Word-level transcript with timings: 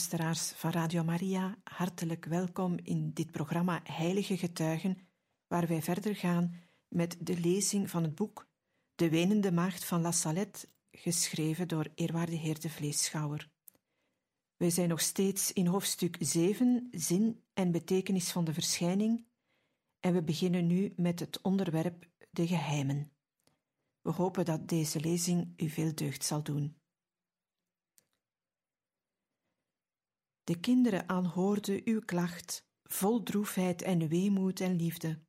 Luisteraars 0.00 0.50
van 0.50 0.70
Radio 0.70 1.04
Maria, 1.04 1.58
hartelijk 1.64 2.24
welkom 2.24 2.78
in 2.82 3.10
dit 3.12 3.30
programma 3.30 3.80
Heilige 3.84 4.36
Getuigen, 4.36 4.98
waar 5.46 5.66
wij 5.66 5.82
verder 5.82 6.16
gaan 6.16 6.54
met 6.88 7.16
de 7.20 7.40
lezing 7.40 7.90
van 7.90 8.02
het 8.02 8.14
boek 8.14 8.48
De 8.94 9.08
Wenende 9.10 9.52
Maagd 9.52 9.84
van 9.84 10.00
La 10.00 10.12
Salette, 10.12 10.68
geschreven 10.90 11.68
door 11.68 11.86
eerwaarde 11.94 12.36
heer 12.36 12.60
de 12.60 12.70
Vleeschouwer. 12.70 13.50
Wij 14.56 14.70
zijn 14.70 14.88
nog 14.88 15.00
steeds 15.00 15.52
in 15.52 15.66
hoofdstuk 15.66 16.16
7, 16.20 16.88
zin 16.90 17.42
en 17.54 17.70
betekenis 17.70 18.30
van 18.30 18.44
de 18.44 18.52
verschijning, 18.52 19.24
en 19.98 20.12
we 20.12 20.22
beginnen 20.22 20.66
nu 20.66 20.92
met 20.96 21.20
het 21.20 21.40
onderwerp 21.40 22.08
de 22.30 22.46
geheimen. 22.46 23.12
We 24.02 24.10
hopen 24.10 24.44
dat 24.44 24.68
deze 24.68 25.00
lezing 25.00 25.52
u 25.56 25.68
veel 25.68 25.94
deugd 25.94 26.24
zal 26.24 26.42
doen. 26.42 26.79
De 30.50 30.60
kinderen 30.60 31.08
aanhoorden 31.08 31.80
uw 31.84 32.00
klacht, 32.00 32.66
vol 32.82 33.22
droefheid 33.22 33.82
en 33.82 34.08
weemoed 34.08 34.60
en 34.60 34.76
liefde, 34.76 35.20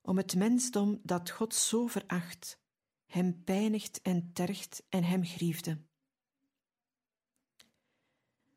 om 0.00 0.16
het 0.16 0.36
mensdom 0.36 1.00
dat 1.02 1.30
God 1.30 1.54
zo 1.54 1.86
veracht, 1.86 2.60
hem 3.06 3.44
pijnigt 3.44 4.02
en 4.02 4.32
tergt 4.32 4.82
en 4.88 5.04
hem 5.04 5.24
griefde. 5.24 5.84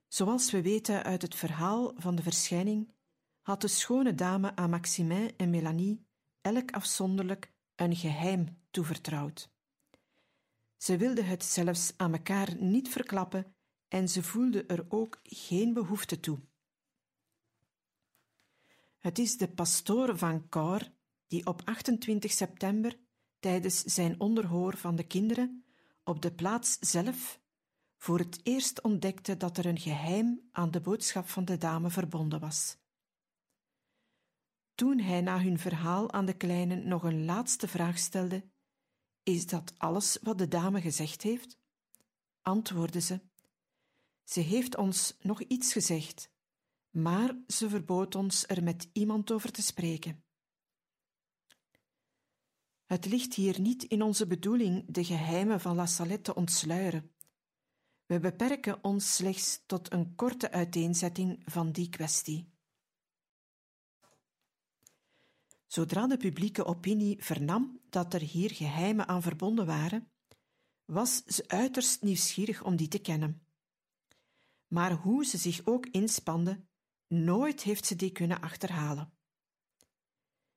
Zoals 0.07 0.51
we 0.51 0.61
weten 0.61 1.03
uit 1.03 1.21
het 1.21 1.35
verhaal 1.35 1.93
van 1.95 2.15
de 2.15 2.23
verschijning, 2.23 2.93
had 3.41 3.61
de 3.61 3.67
schone 3.67 4.15
dame 4.15 4.55
aan 4.55 4.69
Maximin 4.69 5.37
en 5.37 5.49
Melanie 5.49 6.05
elk 6.41 6.71
afzonderlijk 6.71 7.53
een 7.75 7.95
geheim 7.95 8.61
toevertrouwd. 8.71 9.49
Ze 10.77 10.97
wilden 10.97 11.25
het 11.25 11.43
zelfs 11.43 11.93
aan 11.97 12.13
elkaar 12.13 12.55
niet 12.55 12.89
verklappen 12.89 13.55
en 13.93 14.09
ze 14.09 14.23
voelde 14.23 14.65
er 14.65 14.85
ook 14.89 15.19
geen 15.23 15.73
behoefte 15.73 16.19
toe. 16.19 16.39
Het 18.97 19.19
is 19.19 19.37
de 19.37 19.47
pastoor 19.47 20.17
van 20.17 20.49
Cor 20.49 20.91
die 21.27 21.45
op 21.45 21.61
28 21.65 22.31
september 22.31 22.99
tijdens 23.39 23.83
zijn 23.83 24.19
onderhoor 24.19 24.77
van 24.77 24.95
de 24.95 25.03
kinderen 25.03 25.65
op 26.03 26.21
de 26.21 26.33
plaats 26.33 26.77
zelf 26.79 27.39
voor 27.97 28.19
het 28.19 28.39
eerst 28.43 28.81
ontdekte 28.81 29.37
dat 29.37 29.57
er 29.57 29.65
een 29.65 29.79
geheim 29.79 30.49
aan 30.51 30.71
de 30.71 30.81
boodschap 30.81 31.27
van 31.27 31.45
de 31.45 31.57
dame 31.57 31.89
verbonden 31.89 32.39
was. 32.39 32.77
Toen 34.75 34.99
hij 34.99 35.21
na 35.21 35.41
hun 35.41 35.59
verhaal 35.59 36.11
aan 36.11 36.25
de 36.25 36.37
kleinen 36.37 36.87
nog 36.87 37.03
een 37.03 37.25
laatste 37.25 37.67
vraag 37.67 37.97
stelde: 37.97 38.49
Is 39.23 39.45
dat 39.45 39.73
alles 39.77 40.17
wat 40.21 40.37
de 40.37 40.47
dame 40.47 40.81
gezegd 40.81 41.21
heeft? 41.21 41.57
antwoordde 42.41 43.01
ze: 43.01 43.31
ze 44.33 44.39
heeft 44.39 44.77
ons 44.77 45.17
nog 45.21 45.41
iets 45.41 45.71
gezegd, 45.71 46.29
maar 46.89 47.37
ze 47.47 47.69
verbood 47.69 48.15
ons 48.15 48.47
er 48.47 48.63
met 48.63 48.89
iemand 48.93 49.31
over 49.31 49.51
te 49.51 49.61
spreken. 49.61 50.23
Het 52.85 53.05
ligt 53.05 53.33
hier 53.33 53.59
niet 53.59 53.83
in 53.83 54.01
onze 54.01 54.27
bedoeling 54.27 54.85
de 54.87 55.03
geheimen 55.03 55.59
van 55.59 55.75
La 55.75 55.85
Salette 55.85 56.21
te 56.21 56.35
ontsluieren. 56.35 57.11
We 58.05 58.19
beperken 58.19 58.83
ons 58.83 59.15
slechts 59.15 59.63
tot 59.65 59.91
een 59.91 60.15
korte 60.15 60.51
uiteenzetting 60.51 61.41
van 61.45 61.71
die 61.71 61.89
kwestie. 61.89 62.51
Zodra 65.65 66.07
de 66.07 66.17
publieke 66.17 66.65
opinie 66.65 67.23
vernam 67.23 67.79
dat 67.89 68.13
er 68.13 68.21
hier 68.21 68.51
geheimen 68.51 69.07
aan 69.07 69.21
verbonden 69.21 69.65
waren, 69.65 70.11
was 70.85 71.23
ze 71.23 71.47
uiterst 71.47 72.01
nieuwsgierig 72.01 72.63
om 72.63 72.75
die 72.75 72.87
te 72.87 72.99
kennen 72.99 73.43
maar 74.73 74.91
hoe 74.91 75.25
ze 75.25 75.37
zich 75.37 75.65
ook 75.65 75.85
inspande, 75.85 76.65
nooit 77.07 77.61
heeft 77.61 77.85
ze 77.85 77.95
die 77.95 78.11
kunnen 78.11 78.41
achterhalen. 78.41 79.13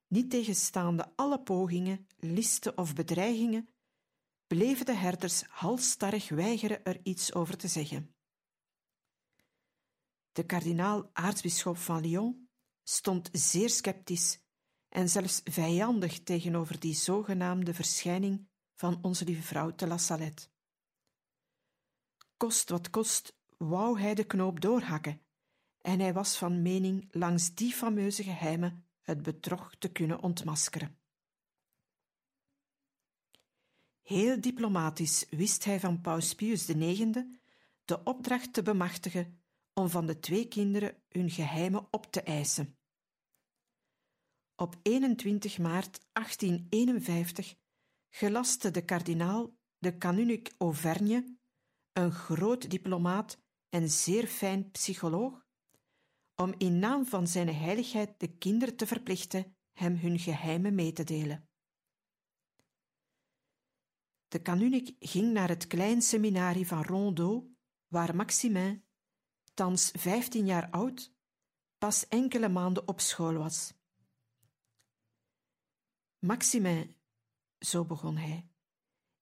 Niet 0.06 0.30
tegenstaande 0.30 1.12
alle 1.16 1.42
pogingen, 1.42 2.06
listen 2.16 2.78
of 2.78 2.94
bedreigingen, 2.94 3.68
bleven 4.46 4.86
de 4.86 4.94
herders 4.94 5.42
halstarrig 5.42 6.28
weigeren 6.28 6.84
er 6.84 7.00
iets 7.02 7.34
over 7.34 7.56
te 7.56 7.68
zeggen. 7.68 8.14
De 10.32 10.46
kardinaal 10.46 11.10
aartsbisschop 11.12 11.76
van 11.76 12.00
Lyon 12.00 12.48
stond 12.82 13.28
zeer 13.32 13.70
sceptisch 13.70 14.40
en 14.88 15.08
zelfs 15.08 15.40
vijandig 15.44 16.22
tegenover 16.22 16.80
die 16.80 16.94
zogenaamde 16.94 17.74
verschijning 17.74 18.48
van 18.74 19.02
onze 19.02 19.24
lieve 19.24 19.42
vrouw 19.42 19.74
te 19.74 19.86
La 19.86 19.98
Salette. 19.98 20.48
Kost 22.36 22.68
wat 22.68 22.90
kost 22.90 23.34
wou 23.56 24.00
hij 24.00 24.14
de 24.14 24.24
knoop 24.24 24.60
doorhakken, 24.60 25.22
en 25.80 26.00
hij 26.00 26.12
was 26.12 26.38
van 26.38 26.62
mening 26.62 27.08
langs 27.10 27.54
die 27.54 27.72
fameuze 27.72 28.22
geheimen 28.22 28.84
het 29.02 29.22
bedrog 29.22 29.74
te 29.78 29.92
kunnen 29.92 30.22
ontmaskeren. 30.22 30.98
Heel 34.02 34.40
diplomatisch 34.40 35.26
wist 35.30 35.64
hij 35.64 35.80
van 35.80 36.00
Paus 36.00 36.34
Pius 36.34 36.68
IX 36.68 37.18
de 37.84 38.04
opdracht 38.04 38.52
te 38.52 38.62
bemachtigen 38.62 39.40
om 39.72 39.88
van 39.88 40.06
de 40.06 40.18
twee 40.18 40.48
kinderen 40.48 41.02
hun 41.08 41.30
geheimen 41.30 41.86
op 41.90 42.06
te 42.12 42.22
eisen. 42.22 42.78
Op 44.56 44.76
21 44.82 45.58
maart 45.58 46.06
1851 46.12 47.54
gelaste 48.08 48.70
de 48.70 48.84
kardinaal 48.84 49.56
de 49.78 49.98
kanunnik 49.98 50.54
Auvergne, 50.58 51.36
een 51.92 52.12
groot 52.12 52.70
diplomaat 52.70 53.38
en 53.68 53.90
zeer 53.90 54.26
fijn 54.26 54.70
psycholoog, 54.70 55.46
om 56.34 56.54
in 56.58 56.78
naam 56.78 57.06
van 57.06 57.26
zijn 57.26 57.54
heiligheid 57.54 58.20
de 58.20 58.36
kinderen 58.36 58.76
te 58.76 58.86
verplichten 58.86 59.56
hem 59.72 59.96
hun 59.96 60.18
geheimen 60.18 60.74
mee 60.74 60.92
te 60.92 61.04
delen. 61.04 61.48
De 64.28 64.42
kanunnik 64.42 64.96
ging 64.98 65.32
naar 65.32 65.48
het 65.48 65.66
klein 65.66 66.02
seminarie 66.02 66.66
van 66.66 66.84
Rondeau, 66.84 67.54
waar 67.86 68.16
Maximin, 68.16 68.84
thans 69.54 69.90
vijftien 69.90 70.46
jaar 70.46 70.70
oud, 70.70 71.12
pas 71.78 72.08
enkele 72.08 72.48
maanden 72.48 72.88
op 72.88 73.00
school 73.00 73.34
was. 73.34 73.74
Maximin, 76.18 76.96
zo 77.58 77.84
begon 77.84 78.16
hij, 78.16 78.48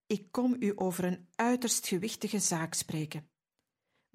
ik 0.07 0.33
kom 0.33 0.57
u 0.59 0.73
over 0.75 1.05
een 1.05 1.29
uiterst 1.35 1.87
gewichtige 1.87 2.39
zaak 2.39 2.75
spreken. 2.75 3.29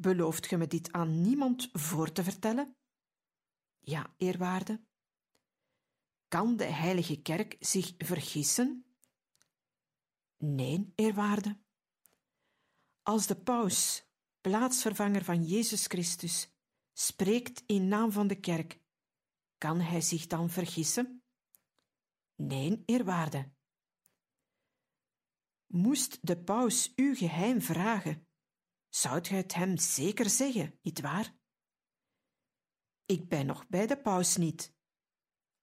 Belooft 0.01 0.47
ge 0.47 0.57
me 0.57 0.67
dit 0.67 0.91
aan 0.91 1.21
niemand 1.21 1.69
voor 1.73 2.11
te 2.11 2.23
vertellen? 2.23 2.77
Ja, 3.79 4.13
eerwaarde. 4.17 4.85
Kan 6.27 6.57
de 6.57 6.63
Heilige 6.63 7.21
Kerk 7.21 7.55
zich 7.59 7.93
vergissen? 7.97 8.85
Nee, 10.37 10.91
eerwaarde. 10.95 11.59
Als 13.01 13.27
de 13.27 13.35
paus, 13.35 14.07
plaatsvervanger 14.41 15.23
van 15.23 15.43
Jezus 15.43 15.85
Christus, 15.85 16.49
spreekt 16.93 17.63
in 17.65 17.87
naam 17.87 18.11
van 18.11 18.27
de 18.27 18.39
Kerk, 18.39 18.81
kan 19.57 19.79
hij 19.79 20.01
zich 20.01 20.27
dan 20.27 20.49
vergissen? 20.49 21.23
Nee, 22.35 22.83
eerwaarde. 22.85 23.51
Moest 25.65 26.27
de 26.27 26.43
paus 26.43 26.93
uw 26.95 27.15
geheim 27.15 27.61
vragen, 27.61 28.28
Zoudt 28.89 29.27
gij 29.27 29.37
het 29.37 29.53
hem 29.53 29.77
zeker 29.77 30.29
zeggen, 30.29 30.79
nietwaar? 30.81 31.37
Ik 33.05 33.29
ben 33.29 33.45
nog 33.45 33.67
bij 33.67 33.87
de 33.87 34.01
paus 34.01 34.37
niet. 34.37 34.73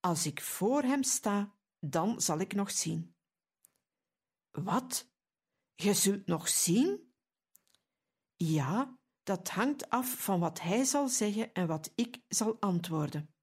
Als 0.01 0.27
ik 0.27 0.41
voor 0.41 0.83
hem 0.83 1.03
sta, 1.03 1.59
dan 1.79 2.21
zal 2.21 2.39
ik 2.39 2.55
nog 2.55 2.71
zien. 2.71 3.17
Wat? 4.51 5.11
Je 5.75 5.95
zult 5.95 6.27
nog 6.27 6.49
zien? 6.49 7.15
Ja, 8.37 8.99
dat 9.23 9.49
hangt 9.49 9.91
af 9.91 10.25
van 10.25 10.41
wat 10.41 10.61
hij 10.61 10.85
zal 10.85 11.09
zeggen 11.09 11.53
en 11.53 11.67
wat 11.67 11.93
ik 11.95 12.25
zal 12.29 12.61
antwoorden. 12.61 13.35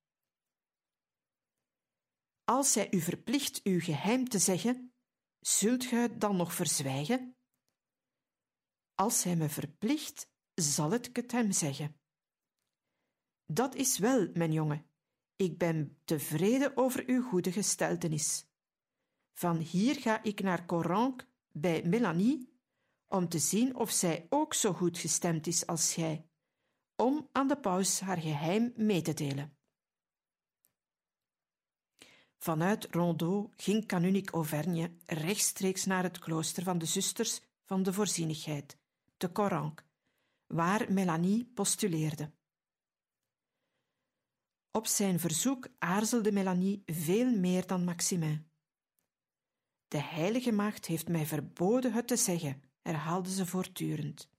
Als 2.44 2.76
hij 2.76 2.94
u 2.94 3.02
verplicht 3.02 3.64
uw 3.64 3.80
geheim 3.80 4.30
te 4.30 4.40
zeggen, 4.40 4.94
zult 5.40 5.86
gij 5.86 6.02
het 6.02 6.22
dan 6.22 6.36
nog 6.36 6.54
verzwijgen? 6.54 7.38
Als 8.96 9.24
hij 9.24 9.36
me 9.36 9.50
verplicht, 9.50 10.28
zal 10.54 10.94
ik 10.94 11.16
het 11.16 11.32
hem 11.32 11.52
zeggen. 11.52 11.96
Dat 13.46 13.76
is 13.76 13.98
wel, 13.98 14.30
mijn 14.34 14.52
jongen. 14.52 14.86
Ik 15.36 15.58
ben 15.58 16.02
tevreden 16.06 16.78
over 16.78 17.04
uw 17.08 17.22
goede 17.22 17.52
gesteltenis. 17.52 18.46
Van 19.34 19.58
hier 19.58 19.96
ga 19.96 20.24
ik 20.24 20.42
naar 20.42 20.66
Coranque 20.66 21.28
bij 21.52 21.84
Melanie 21.84 22.54
om 23.08 23.30
te 23.30 23.40
zien 23.40 23.76
of 23.76 23.92
zij 23.92 24.28
ook 24.30 24.54
zo 24.54 24.74
goed 24.74 24.98
gestemd 24.98 25.48
is 25.48 25.68
als 25.68 25.94
gij, 25.94 26.28
om 26.96 27.30
aan 27.32 27.48
de 27.48 27.58
paus 27.58 28.00
haar 28.00 28.18
geheim 28.18 28.74
mee 28.76 29.02
te 29.02 29.14
delen. 29.14 29.58
Vanuit 32.38 32.88
Rondeau 32.92 33.50
ging 33.56 33.86
kanunik 33.86 34.30
Auvergne 34.30 34.92
rechtstreeks 35.06 35.86
naar 35.86 36.04
het 36.04 36.20
klooster 36.20 36.64
van 36.64 36.78
de 36.78 36.86
zusters 36.86 37.42
van 37.64 37.84
de 37.84 37.94
voorzienigheid, 37.94 38.78
te 39.24 39.32
Coranque, 39.32 39.86
waar 40.48 40.94
Melanie 40.94 41.46
postuleerde. 41.46 42.32
Op 44.72 44.88
zijn 44.88 45.20
verzoek 45.20 45.68
aarzelde 45.80 46.32
Melanie 46.32 46.84
veel 46.86 47.38
meer 47.38 47.68
dan 47.68 47.84
Maximin. 47.84 48.52
De 49.88 49.98
heilige 49.98 50.52
maagd 50.52 50.86
heeft 50.86 51.08
mij 51.08 51.26
verboden 51.26 51.94
het 51.94 52.08
te 52.08 52.16
zeggen, 52.16 52.64
herhaalde 52.82 53.30
ze 53.30 53.46
voortdurend. 53.46 54.30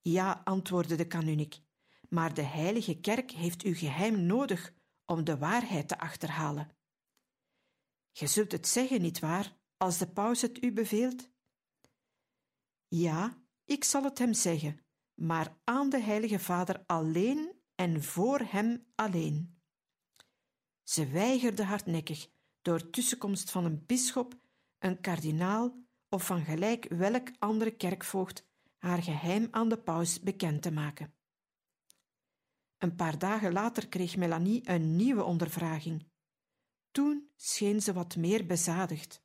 Ja, 0.00 0.40
antwoordde 0.44 0.96
de 0.96 1.06
kanunik, 1.06 1.60
maar 2.08 2.34
de 2.34 2.42
heilige 2.42 3.00
kerk 3.00 3.30
heeft 3.30 3.62
uw 3.62 3.74
geheim 3.74 4.26
nodig 4.26 4.74
om 5.04 5.24
de 5.24 5.38
waarheid 5.38 5.88
te 5.88 5.98
achterhalen. 5.98 6.76
Je 8.12 8.26
zult 8.26 8.52
het 8.52 8.68
zeggen, 8.68 9.00
nietwaar, 9.00 9.56
als 9.76 9.98
de 9.98 10.08
paus 10.08 10.40
het 10.42 10.62
u 10.62 10.72
beveelt? 10.72 11.36
Ja, 12.88 13.42
ik 13.64 13.84
zal 13.84 14.04
het 14.04 14.18
hem 14.18 14.32
zeggen, 14.32 14.80
maar 15.14 15.56
aan 15.64 15.90
de 15.90 16.00
heilige 16.00 16.38
vader 16.38 16.82
alleen 16.86 17.52
en 17.74 18.02
voor 18.02 18.40
hem 18.40 18.86
alleen. 18.94 19.60
Ze 20.82 21.06
weigerde 21.08 21.64
hardnekkig 21.64 22.28
door 22.62 22.90
tussenkomst 22.90 23.50
van 23.50 23.64
een 23.64 23.86
bisschop, 23.86 24.38
een 24.78 25.00
kardinaal 25.00 25.86
of 26.08 26.26
van 26.26 26.44
gelijk 26.44 26.88
welk 26.88 27.30
andere 27.38 27.76
kerkvoogd 27.76 28.46
haar 28.78 29.02
geheim 29.02 29.48
aan 29.50 29.68
de 29.68 29.78
paus 29.78 30.20
bekend 30.20 30.62
te 30.62 30.70
maken. 30.70 31.14
Een 32.78 32.94
paar 32.94 33.18
dagen 33.18 33.52
later 33.52 33.88
kreeg 33.88 34.16
Melanie 34.16 34.68
een 34.68 34.96
nieuwe 34.96 35.24
ondervraging. 35.24 36.06
Toen 36.90 37.30
scheen 37.36 37.82
ze 37.82 37.92
wat 37.92 38.16
meer 38.16 38.46
bezadigd. 38.46 39.22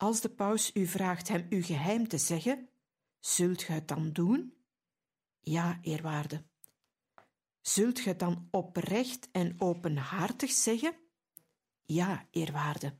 Als 0.00 0.20
de 0.20 0.28
paus 0.28 0.70
u 0.74 0.86
vraagt 0.86 1.28
hem 1.28 1.46
uw 1.48 1.62
geheim 1.62 2.08
te 2.08 2.18
zeggen, 2.18 2.68
zult 3.18 3.62
ge 3.62 3.72
het 3.72 3.88
dan 3.88 4.12
doen? 4.12 4.54
Ja, 5.40 5.78
eerwaarde. 5.82 6.44
Zult 7.60 8.04
het 8.04 8.18
dan 8.18 8.48
oprecht 8.50 9.28
en 9.32 9.60
openhartig 9.60 10.50
zeggen? 10.50 10.96
Ja, 11.82 12.26
eerwaarde. 12.30 12.98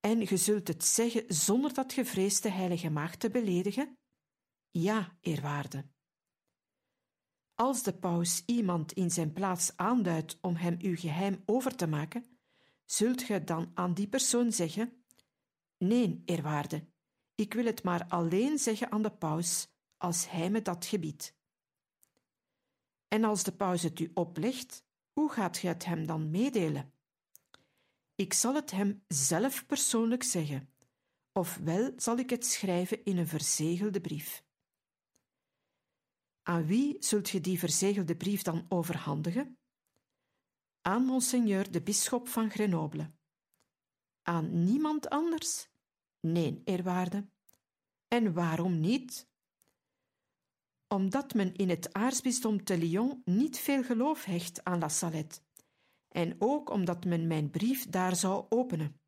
En 0.00 0.26
ge 0.26 0.36
zult 0.36 0.68
het 0.68 0.84
zeggen 0.84 1.24
zonder 1.28 1.74
dat 1.74 1.92
ge 1.92 2.48
heilige 2.48 2.90
maagd 2.90 3.20
te 3.20 3.30
beledigen? 3.30 3.98
Ja, 4.70 5.16
eerwaarde. 5.20 5.84
Als 7.54 7.82
de 7.82 7.92
paus 7.94 8.42
iemand 8.44 8.92
in 8.92 9.10
zijn 9.10 9.32
plaats 9.32 9.76
aanduidt 9.76 10.38
om 10.40 10.56
hem 10.56 10.76
uw 10.80 10.96
geheim 10.96 11.42
over 11.44 11.76
te 11.76 11.86
maken, 11.86 12.38
zult 12.84 13.22
ge 13.22 13.44
dan 13.44 13.70
aan 13.74 13.94
die 13.94 14.08
persoon 14.08 14.52
zeggen: 14.52 15.04
Nee, 15.78 16.22
eerwaarde, 16.24 16.86
ik 17.34 17.54
wil 17.54 17.64
het 17.64 17.82
maar 17.82 18.06
alleen 18.08 18.58
zeggen 18.58 18.90
aan 18.90 19.02
de 19.02 19.10
paus 19.10 19.68
als 19.96 20.30
hij 20.30 20.50
me 20.50 20.62
dat 20.62 20.86
gebiedt. 20.86 21.34
En 23.08 23.24
als 23.24 23.42
de 23.42 23.52
paus 23.52 23.82
het 23.82 24.00
u 24.00 24.10
oplegt, 24.14 24.84
hoe 25.12 25.30
gaat 25.30 25.56
ge 25.56 25.66
het 25.66 25.84
hem 25.84 26.06
dan 26.06 26.30
meedelen? 26.30 26.92
Ik 28.14 28.32
zal 28.32 28.54
het 28.54 28.70
hem 28.70 29.04
zelf 29.08 29.66
persoonlijk 29.66 30.22
zeggen, 30.22 30.68
ofwel 31.32 31.92
zal 31.96 32.16
ik 32.16 32.30
het 32.30 32.46
schrijven 32.46 33.04
in 33.04 33.18
een 33.18 33.28
verzegelde 33.28 34.00
brief. 34.00 34.44
Aan 36.42 36.66
wie 36.66 36.96
zult 36.98 37.30
je 37.30 37.40
die 37.40 37.58
verzegelde 37.58 38.16
brief 38.16 38.42
dan 38.42 38.66
overhandigen? 38.68 39.58
Aan 40.80 41.04
monseigneur 41.04 41.70
de 41.70 41.82
bisschop 41.82 42.28
van 42.28 42.50
Grenoble. 42.50 43.15
Aan 44.26 44.64
niemand 44.64 45.08
anders? 45.08 45.68
Nee, 46.20 46.62
eerwaarde. 46.64 47.28
En 48.08 48.32
waarom 48.32 48.80
niet? 48.80 49.28
Omdat 50.88 51.34
men 51.34 51.54
in 51.54 51.68
het 51.68 51.92
aartsbisdom 51.92 52.64
te 52.64 52.78
Lyon 52.78 53.22
niet 53.24 53.58
veel 53.58 53.82
geloof 53.82 54.24
hecht 54.24 54.64
aan 54.64 54.78
La 54.78 54.88
Salette, 54.88 55.40
en 56.08 56.36
ook 56.38 56.70
omdat 56.70 57.04
men 57.04 57.26
mijn 57.26 57.50
brief 57.50 57.88
daar 57.88 58.16
zou 58.16 58.46
openen. 58.48 59.00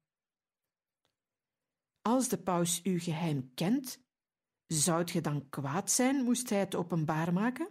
Als 2.02 2.28
de 2.28 2.38
paus 2.38 2.82
uw 2.82 2.98
geheim 2.98 3.54
kent, 3.54 4.00
Zoudt 4.68 5.10
je 5.10 5.20
dan 5.20 5.48
kwaad 5.48 5.90
zijn, 5.90 6.24
moest 6.24 6.50
hij 6.50 6.58
het 6.58 6.74
openbaar 6.74 7.32
maken? 7.32 7.68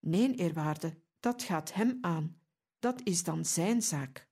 Nee, 0.00 0.34
eerwaarde, 0.34 1.02
dat 1.20 1.42
gaat 1.42 1.72
hem 1.72 1.98
aan. 2.00 2.40
Dat 2.78 3.00
is 3.04 3.24
dan 3.24 3.44
zijn 3.44 3.82
zaak. 3.82 4.31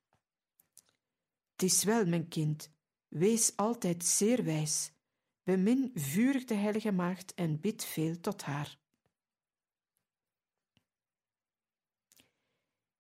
Het 1.61 1.71
is 1.71 1.85
wel, 1.85 2.07
mijn 2.07 2.29
kind, 2.29 2.71
wees 3.09 3.57
altijd 3.57 4.05
zeer 4.05 4.45
wijs. 4.45 4.93
Bemin 5.43 5.91
vurig 5.95 6.45
de 6.45 6.55
heilige 6.55 6.93
maagd 6.93 7.35
en 7.35 7.61
bid 7.61 7.85
veel 7.85 8.21
tot 8.21 8.43
haar. 8.43 8.79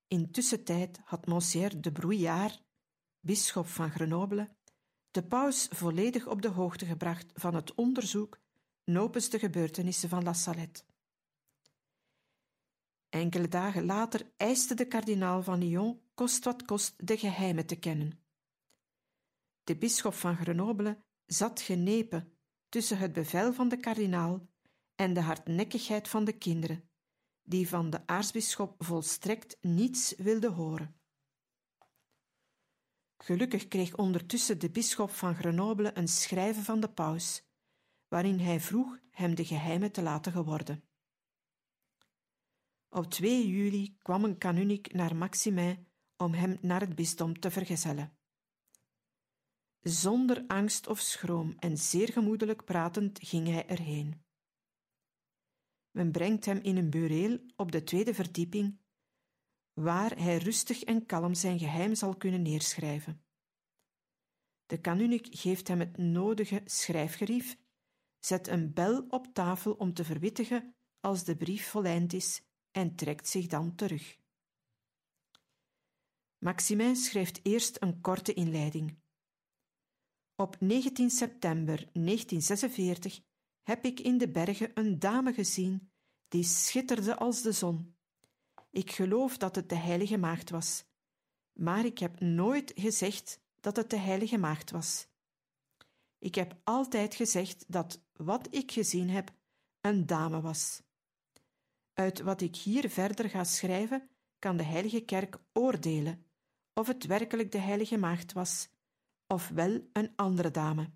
Intussen 0.06 0.64
tijd 0.64 1.00
had 1.04 1.26
Monsieur 1.26 1.80
de 1.80 1.92
Brouillard, 1.92 2.62
bisschop 3.20 3.66
van 3.66 3.90
Grenoble, 3.90 4.56
de 5.10 5.22
paus 5.22 5.68
volledig 5.70 6.26
op 6.26 6.42
de 6.42 6.48
hoogte 6.48 6.86
gebracht 6.86 7.32
van 7.34 7.54
het 7.54 7.74
onderzoek 7.74 8.40
nopens 8.84 9.28
de 9.28 9.38
gebeurtenissen 9.38 10.08
van 10.08 10.22
La 10.22 10.32
Salette. 10.32 10.82
Enkele 13.08 13.48
dagen 13.48 13.84
later 13.84 14.32
eiste 14.36 14.74
de 14.74 14.86
kardinaal 14.86 15.42
van 15.42 15.58
Lyon 15.58 16.00
kost 16.14 16.44
wat 16.44 16.62
kost 16.62 17.06
de 17.06 17.18
geheimen 17.18 17.66
te 17.66 17.76
kennen. 17.76 18.28
De 19.70 19.76
bisschop 19.76 20.14
van 20.14 20.36
Grenoble 20.36 21.04
zat 21.26 21.60
genepen 21.60 22.38
tussen 22.68 22.98
het 22.98 23.12
bevel 23.12 23.52
van 23.52 23.68
de 23.68 23.76
kardinaal 23.76 24.48
en 24.94 25.14
de 25.14 25.20
hardnekkigheid 25.20 26.08
van 26.08 26.24
de 26.24 26.32
kinderen, 26.32 26.90
die 27.42 27.68
van 27.68 27.90
de 27.90 28.06
aartsbisschop 28.06 28.84
volstrekt 28.84 29.56
niets 29.60 30.14
wilden 30.16 30.52
horen. 30.52 31.00
Gelukkig 33.16 33.68
kreeg 33.68 33.96
ondertussen 33.96 34.58
de 34.58 34.70
bisschop 34.70 35.10
van 35.10 35.34
Grenoble 35.34 35.96
een 35.96 36.08
schrijven 36.08 36.62
van 36.62 36.80
de 36.80 36.90
paus, 36.90 37.42
waarin 38.08 38.38
hij 38.38 38.60
vroeg 38.60 38.98
hem 39.10 39.34
de 39.34 39.44
geheimen 39.44 39.92
te 39.92 40.02
laten 40.02 40.32
geworden. 40.32 40.84
Op 42.88 43.10
2 43.10 43.48
juli 43.48 43.96
kwam 43.98 44.24
een 44.24 44.38
kanunik 44.38 44.92
naar 44.92 45.16
Maximin 45.16 45.86
om 46.16 46.32
hem 46.32 46.58
naar 46.60 46.80
het 46.80 46.94
bisdom 46.94 47.40
te 47.40 47.50
vergezellen. 47.50 48.19
Zonder 49.82 50.44
angst 50.46 50.87
of 50.87 51.00
schroom 51.00 51.54
en 51.58 51.76
zeer 51.76 52.12
gemoedelijk 52.12 52.64
pratend 52.64 53.18
ging 53.22 53.46
hij 53.46 53.66
erheen. 53.66 54.25
Men 55.90 56.12
brengt 56.12 56.44
hem 56.44 56.58
in 56.58 56.76
een 56.76 56.90
bureel 56.90 57.38
op 57.56 57.72
de 57.72 57.84
tweede 57.84 58.14
verdieping 58.14 58.78
waar 59.72 60.18
hij 60.18 60.37
rustig 60.37 60.82
en 60.82 61.06
kalm 61.06 61.34
zijn 61.34 61.58
geheim 61.58 61.94
zal 61.94 62.16
kunnen 62.16 62.42
neerschrijven. 62.42 63.25
De 64.66 64.80
kanunik 64.80 65.26
geeft 65.30 65.68
hem 65.68 65.80
het 65.80 65.96
nodige 65.96 66.62
schrijfgerief, 66.64 67.58
zet 68.18 68.49
een 68.49 68.72
bel 68.72 69.06
op 69.08 69.26
tafel 69.32 69.72
om 69.72 69.94
te 69.94 70.04
verwittigen 70.04 70.75
als 71.00 71.25
de 71.25 71.37
brief 71.37 71.68
voleind 71.68 72.12
is 72.12 72.42
en 72.70 72.96
trekt 72.96 73.28
zich 73.28 73.46
dan 73.46 73.75
terug. 73.75 74.18
Maximin 76.38 76.96
schrijft 76.96 77.40
eerst 77.42 77.82
een 77.82 78.00
korte 78.00 78.34
inleiding. 78.34 78.99
Op 80.40 80.56
19 80.61 81.11
september 81.11 81.76
1946 81.92 83.20
heb 83.62 83.85
ik 83.85 84.00
in 84.00 84.18
de 84.18 84.28
bergen 84.28 84.70
een 84.75 84.99
dame 84.99 85.32
gezien 85.32 85.90
die 86.28 86.44
schitterde 86.44 87.16
als 87.16 87.42
de 87.42 87.52
zon. 87.52 87.94
Ik 88.70 88.90
geloof 88.90 89.37
dat 89.37 89.54
het 89.54 89.68
de 89.68 89.75
Heilige 89.75 90.16
Maagd 90.16 90.50
was, 90.50 90.85
maar 91.52 91.85
ik 91.85 91.99
heb 91.99 92.20
nooit 92.20 92.73
gezegd 92.75 93.40
dat 93.61 93.76
het 93.76 93.90
de 93.90 93.97
Heilige 93.97 94.38
Maagd 94.38 94.70
was. 94.70 95.06
Ik 96.18 96.35
heb 96.35 96.61
altijd 96.64 97.14
gezegd 97.14 97.64
dat 97.68 98.00
wat 98.12 98.49
ik 98.50 98.73
gezien 98.73 99.11
heb 99.11 99.32
een 99.80 100.06
dame 100.06 100.40
was. 100.40 100.82
Uit 101.92 102.20
wat 102.20 102.40
ik 102.40 102.56
hier 102.56 102.90
verder 102.90 103.30
ga 103.30 103.44
schrijven, 103.44 104.09
kan 104.38 104.56
de 104.56 104.64
Heilige 104.64 105.00
Kerk 105.00 105.38
oordelen 105.52 106.26
of 106.75 106.87
het 106.87 107.06
werkelijk 107.06 107.52
de 107.52 107.59
Heilige 107.59 107.97
Maagd 107.97 108.32
was, 108.32 108.68
of 109.30 109.49
wel 109.49 109.88
een 109.92 110.12
andere 110.16 110.50
dame. 110.50 110.90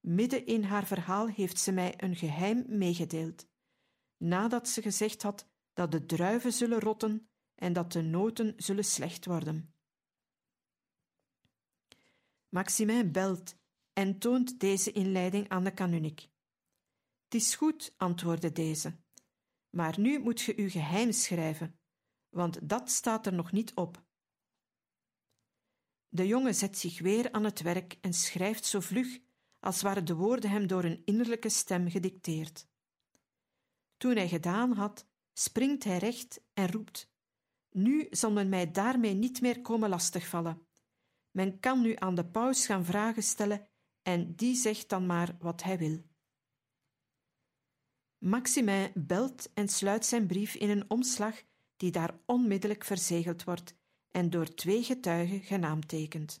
Midden 0.00 0.46
in 0.46 0.62
haar 0.62 0.86
verhaal 0.86 1.28
heeft 1.28 1.58
ze 1.58 1.72
mij 1.72 2.02
een 2.02 2.16
geheim 2.16 2.64
meegedeeld, 2.68 3.48
nadat 4.16 4.68
ze 4.68 4.82
gezegd 4.82 5.22
had 5.22 5.48
dat 5.72 5.90
de 5.90 6.06
druiven 6.06 6.52
zullen 6.52 6.80
rotten 6.80 7.30
en 7.54 7.72
dat 7.72 7.92
de 7.92 8.02
noten 8.02 8.54
zullen 8.56 8.84
slecht 8.84 9.24
worden. 9.24 9.74
Maximin 12.48 13.12
belt 13.12 13.56
en 13.92 14.18
toont 14.18 14.60
deze 14.60 14.92
inleiding 14.92 15.48
aan 15.48 15.64
de 15.64 15.74
kanunik. 15.74 16.20
Het 17.24 17.34
is 17.34 17.54
goed, 17.54 17.94
antwoordde 17.96 18.52
deze, 18.52 18.96
maar 19.70 20.00
nu 20.00 20.18
moet 20.18 20.40
je 20.40 20.56
uw 20.56 20.70
geheim 20.70 21.12
schrijven, 21.12 21.80
want 22.28 22.68
dat 22.68 22.90
staat 22.90 23.26
er 23.26 23.34
nog 23.34 23.52
niet 23.52 23.74
op. 23.74 24.04
De 26.14 26.26
jongen 26.26 26.54
zet 26.54 26.78
zich 26.78 27.00
weer 27.00 27.32
aan 27.32 27.44
het 27.44 27.60
werk 27.60 27.98
en 28.00 28.12
schrijft 28.12 28.64
zo 28.64 28.80
vlug 28.80 29.18
als 29.60 29.82
waren 29.82 30.04
de 30.04 30.14
woorden 30.14 30.50
hem 30.50 30.66
door 30.66 30.84
een 30.84 31.02
innerlijke 31.04 31.48
stem 31.48 31.90
gedicteerd. 31.90 32.66
Toen 33.96 34.16
hij 34.16 34.28
gedaan 34.28 34.72
had, 34.72 35.06
springt 35.32 35.84
hij 35.84 35.98
recht 35.98 36.40
en 36.54 36.70
roept: 36.72 37.10
Nu 37.70 38.06
zal 38.10 38.32
men 38.32 38.48
mij 38.48 38.70
daarmee 38.70 39.14
niet 39.14 39.40
meer 39.40 39.60
komen 39.60 39.88
lastigvallen. 39.88 40.66
Men 41.30 41.60
kan 41.60 41.80
nu 41.80 41.94
aan 41.96 42.14
de 42.14 42.24
paus 42.24 42.66
gaan 42.66 42.84
vragen 42.84 43.22
stellen 43.22 43.66
en 44.02 44.34
die 44.34 44.54
zegt 44.54 44.88
dan 44.88 45.06
maar 45.06 45.36
wat 45.38 45.62
hij 45.62 45.78
wil. 45.78 46.02
Maximin 48.18 48.90
belt 48.94 49.52
en 49.52 49.68
sluit 49.68 50.06
zijn 50.06 50.26
brief 50.26 50.54
in 50.54 50.70
een 50.70 50.90
omslag 50.90 51.42
die 51.76 51.90
daar 51.90 52.18
onmiddellijk 52.26 52.84
verzegeld 52.84 53.44
wordt 53.44 53.80
en 54.12 54.30
door 54.30 54.54
twee 54.54 54.82
getuigen 54.82 55.40
genaamtekend. 55.40 56.40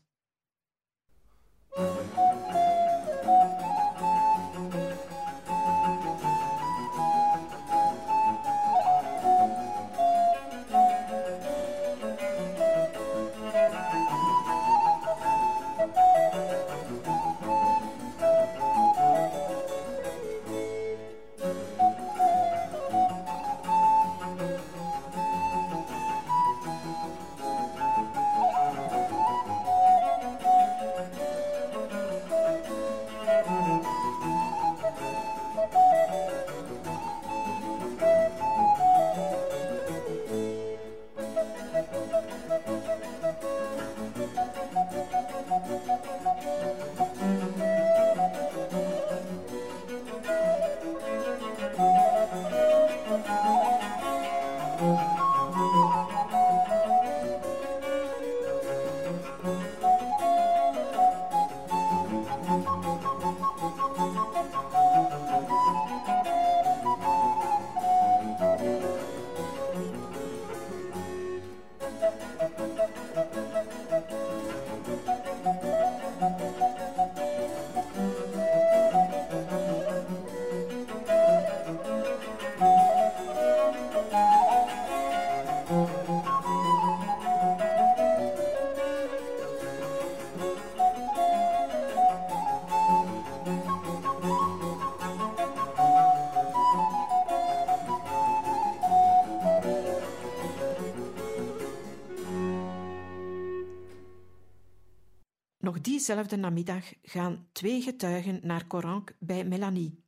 Diezelfde 105.82 106.36
namiddag 106.36 106.92
gaan 107.02 107.48
twee 107.52 107.82
getuigen 107.82 108.46
naar 108.46 108.66
Coranc 108.66 109.16
bij 109.18 109.44
Melanie. 109.44 110.04